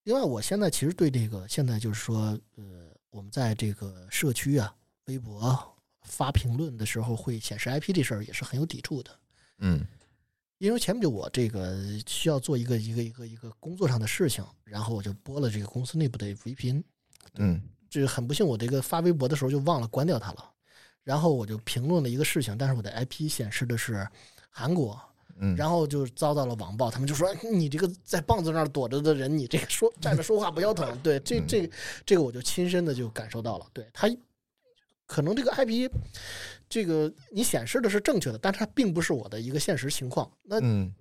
[0.07, 4.73] 另外，我现在其实对这个现在就是说，呃，我们在这个社区啊、
[5.07, 9.11] 微博发评论的时候会显示 IP 这事儿也是很有抵触的。
[9.59, 9.85] 嗯。
[10.59, 11.77] 因为前不久我这个
[12.07, 16.85] 需要做一个一个一个一个工作上的事情，然后我就拨了这个公司内部的 VPN，
[17.35, 17.61] 嗯。
[17.91, 20.53] 这个很不幸，我这个发微博的时候就忘了关掉它了，
[21.03, 24.09] 然后我就评论了一个事情，但是我的 IP 显示的是
[24.51, 25.01] 韩国，
[25.39, 30.99] 嗯，然后就遭到了网暴，他们就说哎你这个在棒子那儿躲着的人，你这个说站着说话不腰疼。
[31.03, 31.73] 对，这嗯这个
[32.05, 34.09] 这个我就亲身的就感受到了，对他
[35.07, 35.91] 可能这个 IP
[36.69, 40.31] 这个你显示的是正确的，但是它并不是我的一个现实情况。
[40.43, 40.93] 那嗯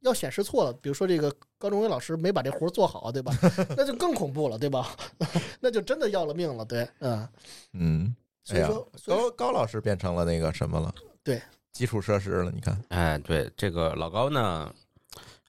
[0.00, 3.32] 要显示错了，比如说这个高中伟老师没把这活儿做好，对吧？
[3.74, 4.94] 那就更恐怖了，对吧？
[5.60, 7.26] 那就真的要了命了，对，嗯。
[7.72, 8.14] 嗯，
[8.50, 10.94] 哎呀所以说，，所以说高高老师变成了那个什么了？
[11.22, 11.40] 对，
[11.74, 12.50] 基础设施了。
[12.50, 14.74] 你看，哎，对这个老高呢，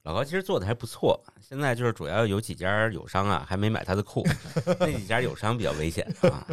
[0.03, 1.23] 老高其实做的还不错。
[1.39, 4.26] 现在就是主要有几家友商啊，还没买他的库，
[4.80, 6.45] 那几家友商比较危险啊。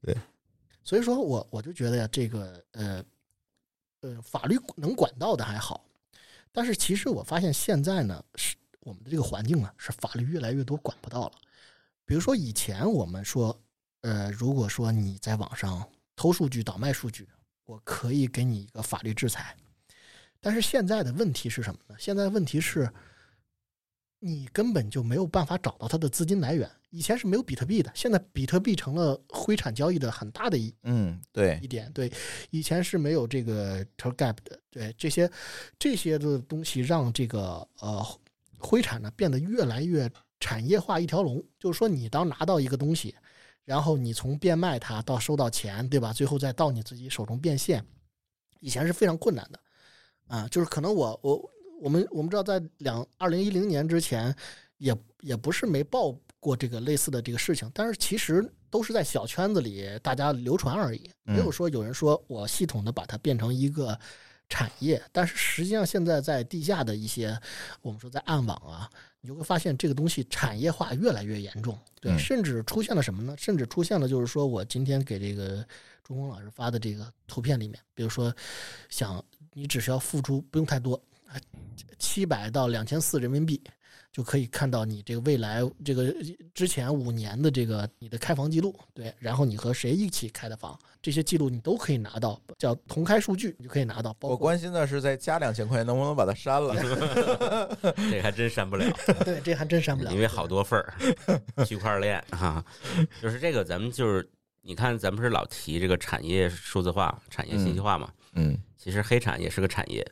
[0.00, 0.16] 对
[0.84, 3.04] 所以说我我就觉得呀，这个呃
[4.00, 5.84] 呃，法律能管到的还好，
[6.52, 11.32] 但是其实我发现现在呢，是我们的这个环境啊，是法律越来越多管不到了。
[12.06, 13.60] 比如说以前我们说，
[14.02, 17.28] 呃，如果说你在网上偷数据、倒卖数据，
[17.68, 19.54] 我可以给你一个法律制裁。
[20.40, 21.94] 但是现在的问题是什么呢？
[21.98, 22.90] 现在问题是，
[24.20, 26.68] 你根本就没有办法找到它的资金来源。
[26.88, 31.92] 以前是没有比特币的，现在比特币成了灰产交易的很大的一嗯，对一，点。
[31.92, 32.10] 对，
[32.48, 34.58] 以前是没有这个 t e r gap 的。
[34.70, 35.30] 对，这些
[35.78, 38.02] 这些的东西让这个呃
[38.58, 40.10] 灰产呢变得越来越
[40.40, 41.44] 产业化一条龙。
[41.58, 43.14] 就是说，你当拿到一个东西，
[43.68, 46.10] 然后你从变卖它到收到钱，对吧？
[46.10, 47.84] 最后再到你自己手中变现，
[48.60, 49.60] 以前是非常困难的。
[50.26, 51.50] 啊，就是可能我我
[51.82, 54.34] 我们我们知道，在两二零一零年之前，
[54.78, 63.98] 也也不是没报过这个类似的这个事情，但是其实都是在小圈子里大家流传而已，没有说有人说我系统的把它变成一个
[64.48, 65.02] 产业。
[65.12, 67.38] 但是实际上，现在在地下的一些
[67.82, 68.88] 我们说在暗网啊，
[69.20, 73.34] 你就会发现这个东西产业化越来越严重，对，嗯甚至出现了什么呢？
[73.36, 75.66] 甚至出现了就是说我今天给这个
[76.04, 78.34] 中峰老师发的这个图片里面，比如说
[78.88, 81.02] 想你只需要付出不用太多，
[81.98, 83.60] 七百到两千四人民币，
[84.10, 86.14] 就可以看到你这个未来这个
[86.54, 94.16] 之前五年的这个你的开房记录，对，然后你和谁一起开的房，这些记录你都可以拿到，叫同开数据，你就可以拿到。
[94.20, 96.74] 我关心的是再加两千块钱能不能把它删了。
[98.10, 98.84] 这还真删不了，
[99.24, 102.64] 对，这还真删不了，因为好多份儿，区块链 哈，
[103.22, 104.28] 就是这个咱们就是
[104.62, 110.04] 你看，咱们是老提这个产业数字化、产业信息化嘛，嗯其实黑产也是个产业，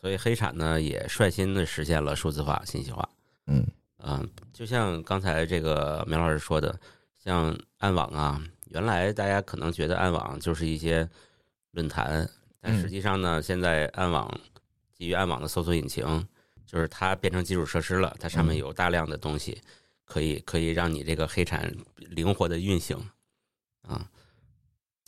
[0.00, 3.08] 所以黑产呢也率先的实现了数字化、信息化。
[3.46, 3.66] 嗯。
[3.98, 4.22] 啊，
[4.52, 6.78] 就像刚才这个苗老师说的，
[7.18, 8.40] 像暗网啊，
[8.70, 11.08] 原来大家可能觉得暗网就是一些
[11.72, 12.28] 论坛，
[12.60, 12.80] 但嗯。
[12.80, 14.32] 实际上呢，现在暗网
[14.92, 16.04] 基于暗网的搜索引擎，
[16.66, 18.58] 就是它变成基础设施了，它上面嗯。
[18.58, 19.60] 有大量的东西，
[20.04, 22.96] 可以可以让你这个黑产灵活的运行
[23.82, 24.08] 啊，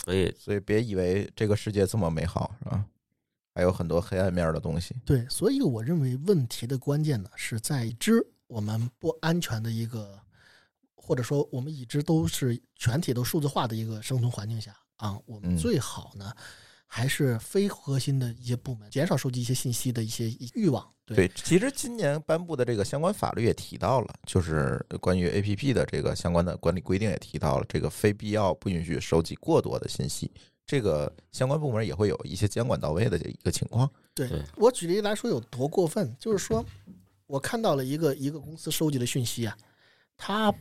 [0.05, 2.85] 所以所以别以为这个世界这么美好，是吧？
[3.59, 4.95] 还有很多黑暗面的东西。
[5.05, 10.17] 对，所以我认为问题的关键呢是在已知我们不安全的一个，
[10.95, 16.33] 或者说我们已知都是全体都数字化的一个生存环境下啊，我们嗯最好呢、
[16.87, 20.89] 还是非核心的一些部门减少收集一些信息的一些欲望。
[21.05, 30.31] 对，对，其实今年颁布的这个相关法律也提到了，就是关于 APP 的这个相关的管理规定也提到了，这个非必要不允许收集过多的信息。
[30.69, 33.91] 这个相关部门也会有一些监管到位的这一个情况。
[34.13, 36.63] 对对我举例来说有多过分，就是说
[37.27, 39.57] 我看到了一个一个公司收集的讯息啊，
[40.15, 40.55] 它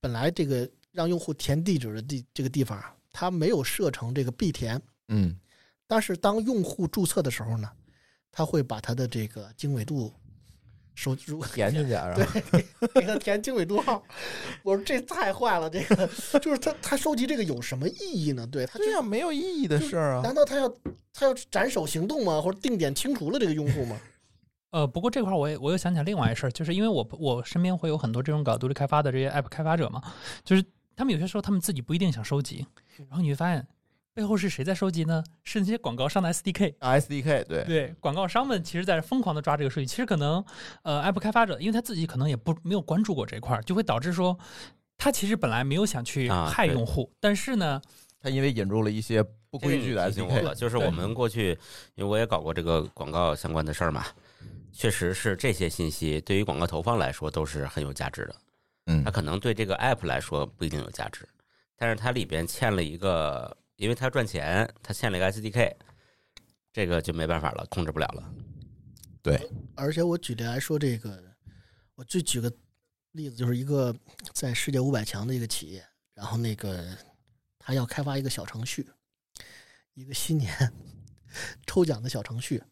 [0.00, 4.80] 本来这个让用户填地址的地这个地方啊，它没有设成这个必填。
[5.08, 5.38] 嗯
[5.86, 7.70] 但是当用户注册的时候呢，
[8.32, 10.10] 他会把他的这个经纬度
[10.94, 12.22] 收入填进去，然 后
[12.94, 14.02] 给他填经纬度号。
[14.62, 16.06] 我说这太坏了，这个
[16.38, 18.46] 就是他他收集这个有什么意义呢？
[18.46, 20.22] 对他这样没有意义的事儿啊。
[20.22, 20.68] 难道他要
[21.12, 22.40] 他要斩首行动吗？
[22.40, 24.00] 或者定点清除了这个用户吗？
[24.70, 30.02] 呃，不过这块儿我也我又想起来另外一事儿，就是因为我我身边会有很多这种搞独立开发的这些 app 开发者嘛，
[30.44, 30.64] 就是
[30.96, 32.66] 他们有些时候他们自己不一定想收集，
[32.96, 33.64] 然后你会发现
[34.14, 35.24] 背后是谁在收集呢？
[35.42, 36.74] 是那些广告商的 SDK。
[36.78, 40.42] SDK 对，对，广告商们其实在疯狂的抓这个数据，其实可能
[40.82, 44.38] 呃 app 开发者，因为他自己可能也不没有关注过这块儿，就会导致说
[44.96, 47.82] 他其实本来没有想去害用户，但是呢，
[48.20, 51.50] 他因为引入了一些不规矩的提醒我 SDK，了，就是我们过去，
[51.96, 54.06] 因为我也搞过这个广告相关的事儿嘛，
[54.72, 58.36] 确实是这些信息对于广告投放来说都是很有价值的。
[58.86, 61.28] 嗯它可能对这个 app 来说不一定有价值，
[61.76, 65.74] 但是它里边嵌了一个，因为他赚钱，他欠了一个 SDK，
[66.72, 68.34] 这个就没办法了，控制不了了。
[69.22, 71.22] 对而且我举例来说，这个
[71.94, 72.52] 我就举个
[73.12, 73.94] 例子，就是一个
[74.32, 76.96] 在世界五百强的一个企业，然后那个
[77.58, 78.86] 他要开发一个小程序，
[79.94, 80.72] 一个新年
[81.66, 82.62] 抽奖的小程序，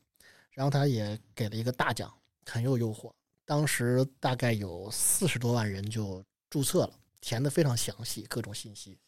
[0.50, 2.12] 然后他也给了一个大奖，
[2.44, 3.12] 很有诱惑。
[3.44, 8.98] 当时大概有四十多万人就注册了，填的非常详细，各种信息。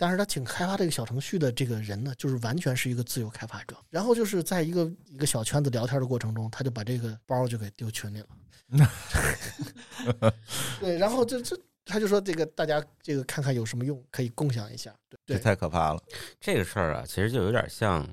[0.00, 3.76] 但是他请开发这个小程序的这个人呢，就是完全是一个自由开发者。
[3.90, 8.28] 然后就是在一个一个小圈子聊天的过程中，他就把这个包就给丢群里了。
[10.80, 14.90] 对，然后这这他就说这个大家这个看看有什么用，可以共享一下。
[15.26, 16.02] 对太可怕了。
[16.40, 18.08] 这个事儿啊，其实就有点像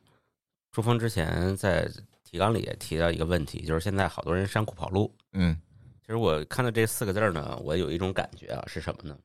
[0.71, 1.89] 朱峰之前在
[2.25, 5.15] 提纲里也提到一个问题，就是现在好多人删库跑路。
[5.31, 5.57] 嗯
[6.01, 9.17] 其实我看到这四个字儿呢，我有一种感觉啊，是什么呢？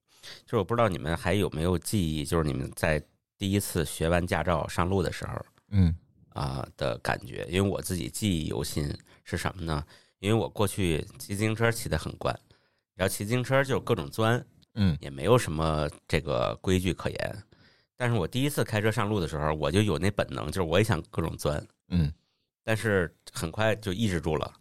[0.45, 3.03] 就是我不知道你们还有没有记忆，就是你们在
[3.37, 5.33] 第一次学完驾照上路的时候
[5.70, 5.95] 嗯
[6.31, 7.47] 啊的感觉。
[7.51, 8.93] 因为我自己记忆犹新，
[9.25, 9.85] 是什么呢？
[10.20, 12.39] 因为我过去骑自行车骑得很惯，
[12.95, 14.45] 然后骑自行车就各种钻，
[14.75, 17.45] 嗯也没有什么这个规矩可言。
[17.97, 22.12] 但是我第一次开车上路的时候，我就有那本能，就是我也想各种钻，嗯
[22.64, 24.53] 但是很快就抑制住了。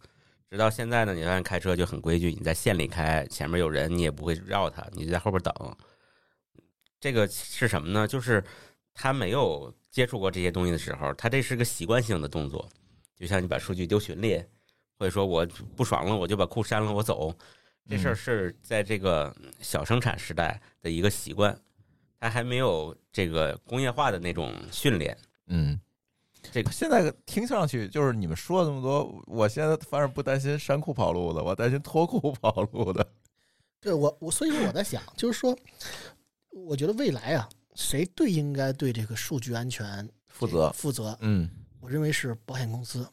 [0.52, 5.76] 直到现在呢，你发现开车就很规矩，你在县里开，前面有人你也不会绕他，你就在后边等。
[7.00, 8.06] 这个是什么呢？
[8.06, 8.44] 就是
[8.92, 12.68] 他没有接触过这些东西的时候，他这是个习惯性的动作，
[13.16, 14.44] 就像你把数据丢群里，
[14.98, 17.34] 或者说我不爽了我就把库删了我走，
[17.88, 21.58] 这事儿是在这个小生产时代的一个习惯，
[22.20, 25.16] 他还没有这个工业化的那种训练。
[25.46, 25.80] 嗯，
[26.50, 33.06] 这个现在听上去就是你们说了那么多，我现在反而不担心山库跑路的，我担心脱库跑路的。
[33.80, 35.56] 对我我所以说我在想，就是说，
[36.50, 41.16] 我觉得未来啊，谁最应该对这个数据安全负责负责？
[41.20, 41.48] 嗯
[41.80, 43.06] 我认为是保险公司。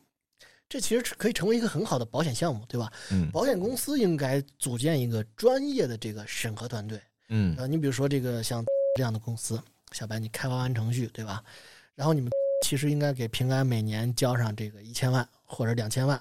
[0.68, 2.92] 这其实是可以成为一个很好的保险项目，对吧？
[3.12, 7.02] 嗯保险公司应该组建一个专业的这个审核团队。
[7.30, 8.64] 嗯呃，你比如说这个像
[8.96, 9.60] 这样的公司，
[9.92, 11.44] 小白你开发完程序，对吧？
[11.96, 12.30] 然后你们
[12.62, 16.20] 其实应该给平安每年交上这个一千万或者两千万，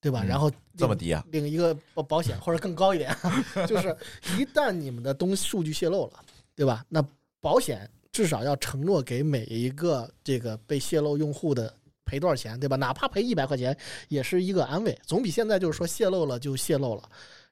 [0.00, 0.22] 对吧？
[0.24, 1.24] 嗯然后这么低啊？
[1.30, 3.14] 领一个保保险或者更高一点，
[3.68, 3.96] 就是
[4.38, 6.20] 一旦你们的东西数据泄露了，
[6.54, 6.84] 对吧？
[6.88, 7.04] 那
[7.40, 11.72] 保险至少要承诺给每一个这个被泄露用户的
[12.04, 12.76] 赔多少钱，对吧？
[12.76, 13.76] 哪怕赔一百块钱，
[14.08, 17.02] 也是一个安慰，总比现在就是说泄露了就泄露了，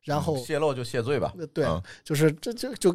[0.05, 1.35] 然后泄露就谢罪吧。
[1.39, 2.93] 呃对，嗯就是这就就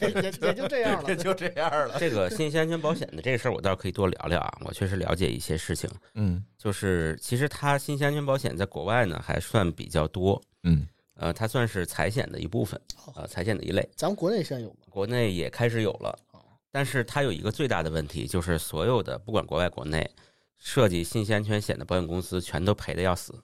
[0.00, 1.16] 也也也就这样了也。
[1.16, 1.98] 就这样了。
[1.98, 4.58] 这个信息安全保险的这个事儿，我倒是可以多聊聊啊。
[4.64, 12.80] 我确实了解一些事情，嗯就是其实它信息安全保险在国外呢还算比较多，嗯呃，它算是财险的一部分，
[13.16, 13.88] 呃，财险的一类。
[13.96, 14.76] 咱们国内现在有吗？
[14.88, 20.08] 国内也开始有了哦，但是它有一个最大的问题，就是所有的不管国外国内
[20.56, 23.34] 设计信息安全险的保险公司全都赔的要死，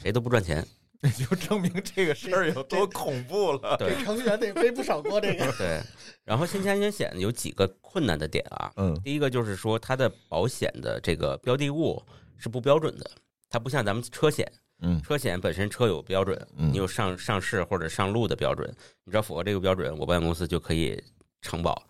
[0.00, 0.64] 谁都不赚钱。
[1.02, 3.76] 这就证明这个事儿有多恐怖了。
[3.78, 3.94] 对。
[3.94, 5.80] 这程序员得背不少锅，这个对，
[6.24, 9.00] 然后信息安全险有几个困难的点啊，嗯。
[9.04, 12.02] 第一个就是说，它的保险的这个标的物
[12.36, 13.08] 是不标准的，
[13.48, 15.00] 它不像咱们车险，嗯。
[15.02, 16.72] 车险本身车有标准，嗯。
[16.72, 18.68] 你有上上市或者上路的标准，
[19.04, 21.00] 你只要符合这个标准，我保险公司就可以
[21.40, 21.80] 承保。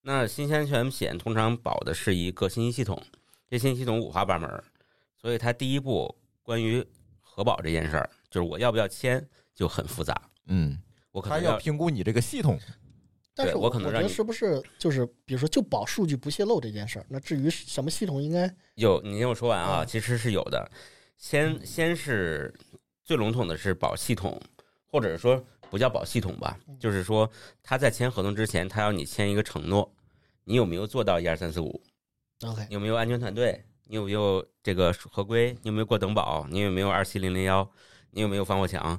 [0.00, 3.02] 那信息安全险通常保的是一个信息系统，
[3.50, 4.62] 这信息系统五花八门，
[5.20, 6.86] 所以它第一步关于
[7.20, 9.24] 核保这件事儿，就是我要不要签
[9.54, 10.76] 就很复杂，嗯，
[11.12, 12.58] 我可能要评估你这个系统。
[13.32, 17.06] 但是对我可能让你觉得是不是就是比如说就保数据不泄露这件事儿？
[17.08, 20.68] 那至于什么系统应该有，你听我说完啊，嗯其实是有的。
[21.16, 22.52] 先先是
[23.04, 24.40] 最笼统的是保系统，
[24.84, 27.30] 或者说不叫保系统吧，嗯就是说
[27.62, 29.94] 他在签合同之前，他要你签一个承诺，
[30.42, 31.80] 你有没有做到一二三四五
[32.44, 32.66] ？OK？
[32.68, 33.64] 有没有安全团队？
[33.84, 35.52] 你有没有这个合规？
[35.62, 36.46] 你有没有过等保？
[36.48, 37.68] 你有没有二七零零幺？
[38.14, 38.98] 你有没有防火墙？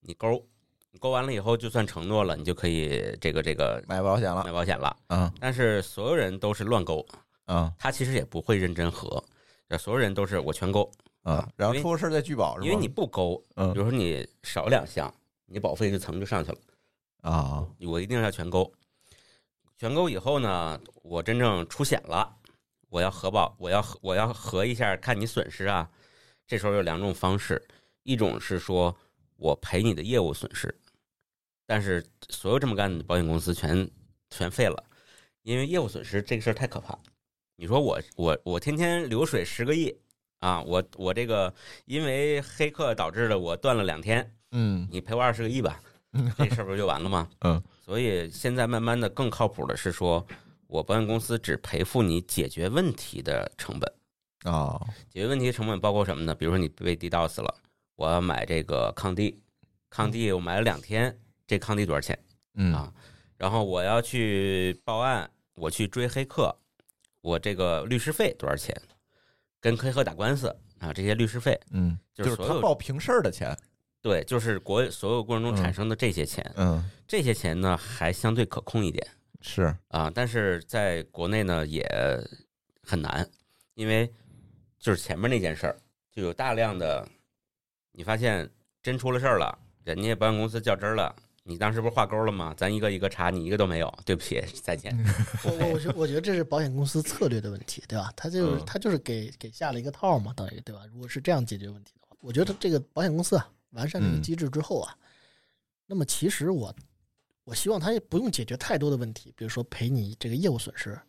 [0.00, 0.44] 你勾，
[0.90, 4.96] 你勾完了以后就算承诺了，你就可以这个这个买保险了买，保险了。
[5.06, 7.06] 嗯但是所有人都是乱勾，
[7.46, 9.22] 嗯他其实也不会认真核，
[9.78, 10.90] 所有人都是我全勾。
[11.22, 12.66] 嗯，然后出了事再拒保是吗？
[12.66, 15.12] 因为你不勾，嗯比嗯如说你少两项，
[15.46, 16.58] 你保费这层就上去了。
[17.22, 18.72] 啊我一定要全勾，
[19.78, 22.36] 全勾以后呢，我真正出险了，
[22.88, 25.88] 我要核保，我要核我要核一下，看你损失啊。
[26.48, 27.60] 这时候有两种方式，
[28.06, 28.96] 一种是说
[29.36, 30.72] 我赔你的业务损失，
[31.66, 33.90] 但是所有这么干的保险公司全
[34.30, 34.84] 全废了，
[35.42, 36.96] 因为业务损失这个事儿太可怕。
[37.56, 39.92] 你说我我我天天流水十个亿
[40.38, 41.52] 啊，我我这个
[41.86, 45.80] 因为黑客导致的我断了两天，嗯你赔我二十个亿吧，
[46.38, 47.28] 这事儿不就完了吗？
[47.40, 50.24] 嗯，所以现在慢慢的更靠谱的是说，
[50.68, 53.92] 我保险公司只赔付你解决问题的成本。
[54.44, 54.80] 啊
[55.10, 56.32] 解决问题成本包括什么呢？
[56.32, 57.52] 比如说你被 DDoS 了，
[57.96, 59.42] 我要买这个抗帝，
[59.90, 62.18] 抗帝我买了两天，这抗帝多少钱
[62.54, 62.92] 嗯啊？
[63.36, 66.54] 然后我要去报案，我去追黑客，
[67.20, 68.74] 我这个律师费多少钱？
[69.60, 70.48] 跟黑客打官司
[70.78, 73.56] 啊，这些律师费，嗯，就是他报平事儿的钱。
[74.00, 79.04] 对，就是国所有过程中嗯产生的这些钱，嗯，这些钱呢还相对可控一点。
[79.40, 81.84] 是啊，但是在国内呢也
[82.82, 83.28] 很难，
[83.74, 84.08] 因为
[84.78, 85.76] 就是前面那件事儿，
[86.12, 87.08] 就有大量的，
[87.96, 88.48] 你发现
[88.82, 92.52] 真出了事儿了，人家保险公司较真儿了，你当时不是画勾了吗？
[92.54, 94.94] 咱一个一个查，你一个都没有，对不起，再见。
[95.42, 98.12] 我我我觉我觉得这是保险公司策略的问题，对吧？
[98.14, 100.82] 他就是嗯他就是给给下了一个套嘛，等于对吧？
[100.92, 104.94] 如果是这样解决问题的话，我觉得这个保险公司啊，完善这个嗯机制之后啊，
[105.86, 106.74] 那么其实我
[107.44, 111.00] 我希望他也不用解决太多的问题，比如说赔你这个业务损失，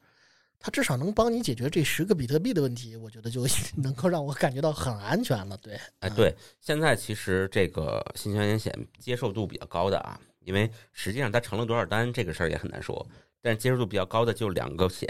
[0.60, 3.46] 他至少能帮你解决这十个比特币的问题，我觉得就
[3.78, 5.56] 能够让我感觉到很安全了。
[5.58, 13.06] 对，哎，嗯，对，现在其实这个信息安全险接受度比较高的啊，因为实际上它成了多少单这个事儿也很难说。
[13.40, 15.08] 但是接受度比较高的就两个险，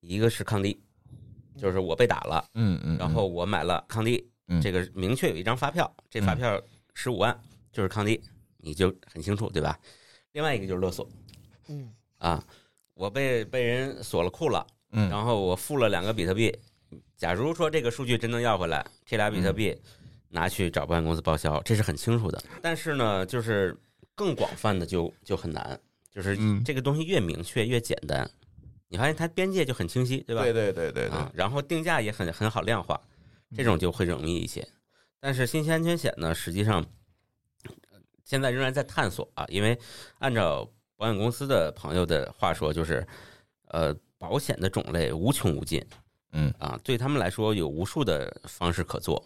[0.00, 0.80] 一个是抗低，
[1.58, 6.62] 就是我被打了，嗯嗯，然后我买了抗低，嗯这个明确有一张发票，这发票
[6.94, 7.38] 十五万
[7.72, 8.22] 就是抗低，
[8.58, 9.78] 你就很清楚，对吧？
[10.32, 11.06] 另外一个就是勒索
[11.68, 12.42] 嗯啊，
[12.94, 14.66] 我被被人锁了库了，
[14.96, 16.50] 嗯，然后我付了两个比特币，
[17.18, 19.76] 假如说这个数据真能要回来，这俩比特币
[20.30, 22.42] 拿去找保险公司报销，这是很清楚的。
[22.62, 23.76] 但是呢，就是
[24.14, 25.78] 更广泛的就就很难，
[26.10, 28.28] 就是嗯这个东西越明确越简单，
[28.88, 30.42] 你发现它边界就很清晰，对吧？
[30.42, 32.98] 对对对对对啊，，然后定价也很很好量化，
[33.54, 34.66] 这种就会容易一些。
[35.20, 36.80] 但是信息安全险呢，实际上
[37.90, 39.78] 呃现在仍然在探索啊，因为
[40.20, 40.66] 按照
[40.96, 43.06] 保险公司的朋友的话说，就是
[43.68, 45.84] 呃，保险的种类无穷无尽，
[46.32, 49.22] 嗯啊，对他们来说有无数的方式可做。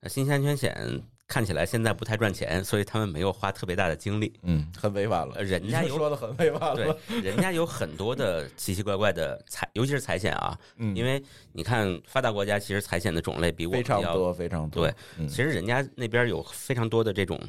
[0.00, 4.32] 那信息安全险看起来现在不太赚钱，所以他们没有花特别大的精力。
[4.42, 11.20] 嗯，很委婉了呃，人家有说的很委婉了，对，人家有很多的奇奇怪怪的财，尤其是财险啊，嗯，因为
[11.52, 17.40] 你看发达国家其实财险的种类比我非们要常多非常多，对，嗯其实人家那边有非常多的这种，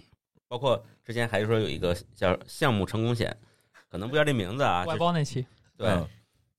[0.47, 3.35] 包括之前还说有一个叫项目成功险，
[3.91, 5.45] 可能不叫这名字啊，外包那期，
[5.77, 6.07] 对，嗯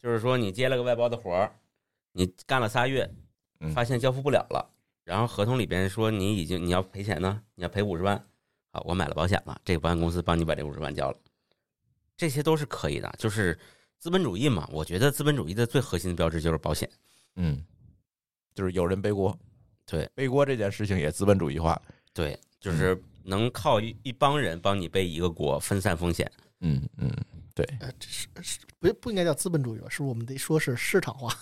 [0.01, 1.53] 就是说你接了个外包的活儿，
[2.13, 3.11] 你干了仨月
[3.61, 4.71] 嗯，发现交付不了了，
[5.05, 8.17] 然后合同里边说你已经你要赔钱呢，你要赔五十万，
[8.73, 11.19] 好，我买了保险了，这个保险公司帮你把这五十万交了，
[12.17, 13.59] 这些都是可以的，就是
[13.99, 16.89] 资本主义嘛，我觉得资本主义的最核心的标志就是保险，
[17.37, 17.65] 嗯，
[18.55, 19.37] 就是有人背锅，
[19.85, 21.81] 对，背锅这件事情也资本主义化，
[22.13, 26.31] 对，就是能靠一一帮人帮你背一个锅，分散风险。
[26.61, 27.11] 嗯嗯，
[27.59, 29.89] 对，呃，这是是不不应该叫资本主义吧？
[29.91, 31.37] 是不是我们得说是市场化？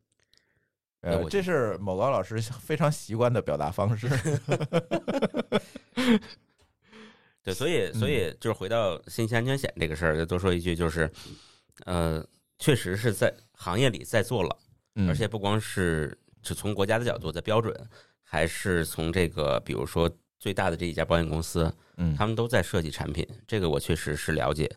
[1.00, 4.08] 呃，这是某高老师非常习惯的表达方式，
[7.42, 11.10] 对，所以所以就是回到信息安全险这个事儿，再多说一句，就是，
[11.86, 12.22] 呃，
[12.58, 14.54] 确实是在行业里在做了，
[14.96, 17.74] 嗯而且不光是是从国家的角度在标准，
[18.22, 24.70] 还是从这个比如说最大的这一家保险公司，嗯他们都在设计产品，这个我确实是了解，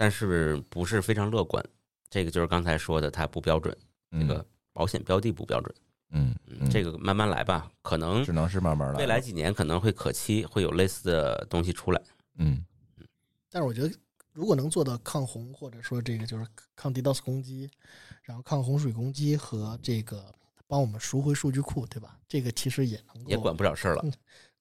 [0.00, 1.62] 但是不是非常乐观。
[2.08, 3.76] 这个就是刚才说的，它不标准，
[4.12, 5.74] 这个保险标的不标准。
[6.12, 12.00] 嗯嗯，这个慢慢来吧，可能只能是慢慢来，未来几年可能会可期，会有类似的东西出来。
[12.38, 12.64] 嗯
[13.50, 13.94] 但是我觉得，
[14.32, 17.70] 如果能做到抗洪，或者说这个就是抗 DDoS 攻击，
[18.22, 20.34] 然后抗洪水攻击和这个
[20.66, 22.16] 帮我们赎回数据库，对吧？
[22.26, 24.04] 这个其实也能够也管不了事儿了。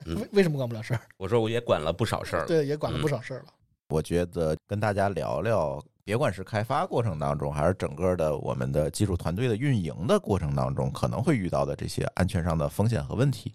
[0.05, 1.01] 为为什么管不了事儿？
[1.15, 2.47] 我说我也管了不少事儿了。
[2.47, 3.53] 对，也管了不少事儿了。
[3.89, 13.51] 我觉得跟大家聊聊，别管是开发过程当中，还是整个的我们的技术团队的运营的过程当中，可能会遇到的这些安全上的风险和问题，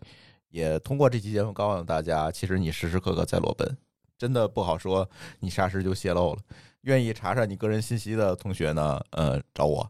[0.49, 3.79] 也通过这期节目告诉大家，其实你时时刻刻在裸奔，
[4.19, 5.09] 真的不好说
[5.39, 6.43] 你啥时就泄露了。
[6.81, 9.89] 愿意查查你个人信息的同学呢，呃，找我。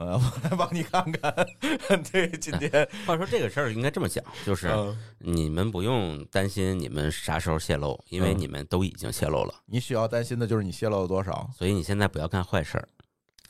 [0.00, 1.46] 呃，我来帮你看看。
[2.10, 12.88] 对，今天话说这个事儿应该这么讲，就是嗯你们不用担心你们啥时候泄露，因为嗯你们都已经泄露了，你需要担心的就是你泄露了多少所以你现在不要干坏事儿。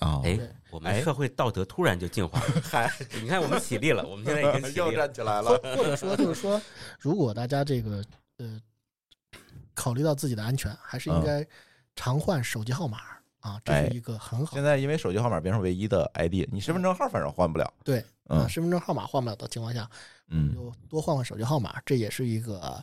[0.00, 0.20] 啊？
[0.24, 0.36] 哎，
[0.70, 2.46] 我们哎社会道德突然就进化了。
[2.64, 5.06] 嗨，你看，我们起立了，我们现在已经起又立了。
[5.06, 5.50] 站起来了。
[5.76, 6.60] 或者说就是说，
[6.98, 8.02] 如果大家这个
[8.38, 8.60] 呃
[9.72, 11.46] 考虑到自己的安全，还是应该
[11.94, 12.98] 常换手机号码
[13.40, 17.72] 啊，这是一个很好现在因为手机号码变成唯一的 ID，你身份证号反正换不了。
[17.82, 19.88] 对嗯啊，身份证号码换不了的情况下，
[20.28, 22.82] 嗯就多换换手机号码，这也是一个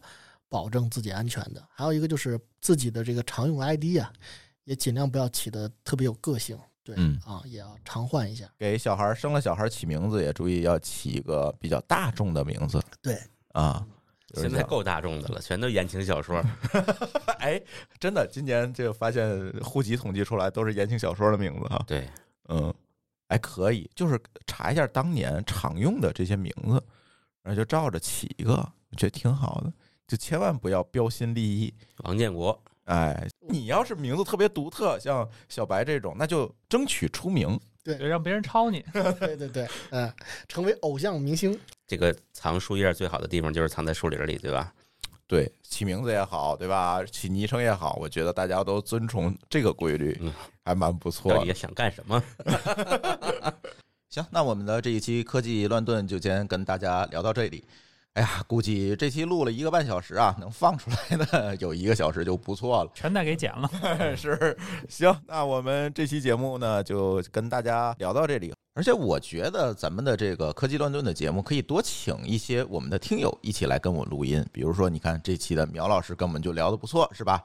[0.50, 1.64] 保证自己安全的。
[1.70, 4.12] 还有一个就是自己的这个常用 ID 啊，
[4.64, 8.46] 也尽量不要起的特别有个性，对、嗯啊，也要常换一下。
[8.58, 13.22] 给小孩生了小孩起名字也注意要起一个比较大众的名字对，
[13.54, 13.86] 啊。
[14.34, 16.44] 现在够大众的了，全都言情小说。
[17.40, 17.62] 哎，
[18.00, 21.82] 真的，今年这个发现户籍统计出来都是言情小说的名字哈。
[21.88, 22.10] 对，
[22.50, 22.74] 嗯，
[23.28, 26.84] 哎，可以，就是查一下当年常用的这些名字，
[27.42, 29.72] 然后就照着起一个，我觉得挺好的。
[30.08, 31.74] 就千万不要标新立异。
[32.00, 37.60] 王建国，哎，你要是名字特别独特，像小白这种，那就争取出名。
[37.96, 38.84] 对，让别人抄你。
[39.20, 40.12] 对对对，嗯、
[40.50, 41.58] 成为偶像明星，
[41.88, 44.74] 这个藏树叶最好的地方就是藏在树林里，对吧？
[45.26, 47.04] 对，起名字也好，对吧？
[47.06, 50.34] 起昵称也好，我觉得大家都遵从这个规律嗯，
[50.64, 51.38] 还蛮不错的。
[51.40, 52.22] 到底想干什么？
[54.10, 57.64] 行，那我们的这一期科技乱炖就先跟大家聊到这里。
[58.18, 62.90] 哎呀，估计这期录了一个半小时啊，能放出来的有一个小时就不错了。
[62.96, 63.70] 全带给剪了。
[64.18, 64.58] 是，
[64.90, 68.52] 行，那我们这期节目呢，就跟大家聊到这里。
[68.74, 74.44] 而且我觉得咱们的这个科技乱炖的节目，可以多请一些我们的听友一起来跟我录音。
[74.52, 77.40] 比如说，你看这期的苗老师跟我们就聊得不错，是吧？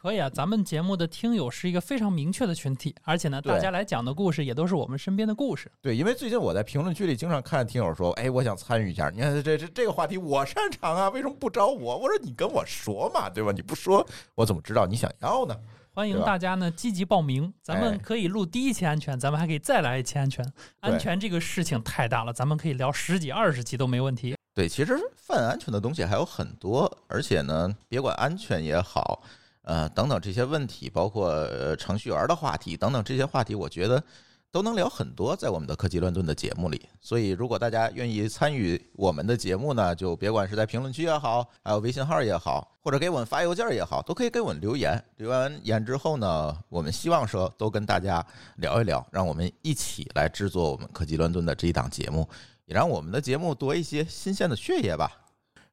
[0.00, 5.68] 可以啊，咱们节目的听友是一个非常明确的群体，而且呢，大家来讲的故事也都是我们身边的故事。
[5.82, 11.98] 对，因为最近我在评论区里经常看听友说，哎，我想参与一下，你看这这这个话题我擅长啊，为什么不找我？
[11.98, 13.50] 我说你跟我说嘛，对吧？
[13.50, 14.06] 你不说，
[14.36, 15.56] 我怎么知道你想要呢？
[15.92, 20.46] 欢迎大家呢积极报名，咱们哎可以录第一期安全，咱们还可以再来一期安全。
[20.78, 24.36] 安全这个事情太大了，咱们可以聊十几二十期都没问题。
[24.54, 29.22] 对，其实泛安全的东西还有很多，而且呢，别管安全也好，
[29.68, 31.46] 呃，等等这些问题，包括、
[31.76, 34.02] 程序员的话题等等这些话题，我觉得
[34.50, 36.88] 都能聊很多，在我们的科技乱炖的节目里。
[37.02, 44.98] 所以，如果大家愿意参与我们的节目呢，就别管是在评论区也好，还有微信号也好，或者给我们发邮件也好，都可以给我们留言。
[45.18, 48.24] 留完言之后呢，我们希望说都跟大家
[48.56, 52.26] 聊一聊，让我们一起来制作我们科技乱炖的这一档节目。
[52.64, 55.27] 也让我们的节目多一些新鲜的血液吧。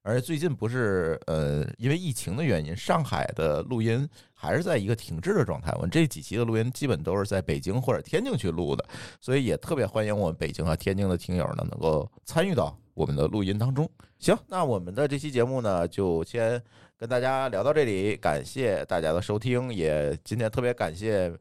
[0.06, 5.74] 而且最近不是呃，因为疫情的原因，上海的录音还是在一个停滞的状态。
[5.78, 8.86] 我们这几期的录音基本都是在北京或者天津去录的，
[9.20, 13.90] 所以也特别欢迎我们北京和天津的听友呢能够参与到我们的录音当中。
[14.20, 16.62] 行，那我们的这期节目呢就先
[16.96, 21.36] 跟大家聊到这里，感谢大家的收听，也今天特别感谢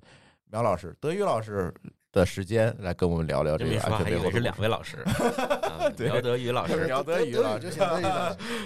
[0.51, 1.71] 苗老师、德宇老师。
[2.15, 6.87] 的时间来跟我们聊聊这个这么一说，还以为是安全背后的两位老师 啊对苗德宇老师。
[6.89, 7.87] 姚德宇老师行。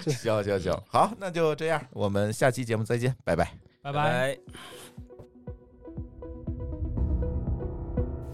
[0.07, 3.51] 行行行，好，那就这样，我们下期节目再见，拜拜。
[3.81, 4.88] 拜拜拜。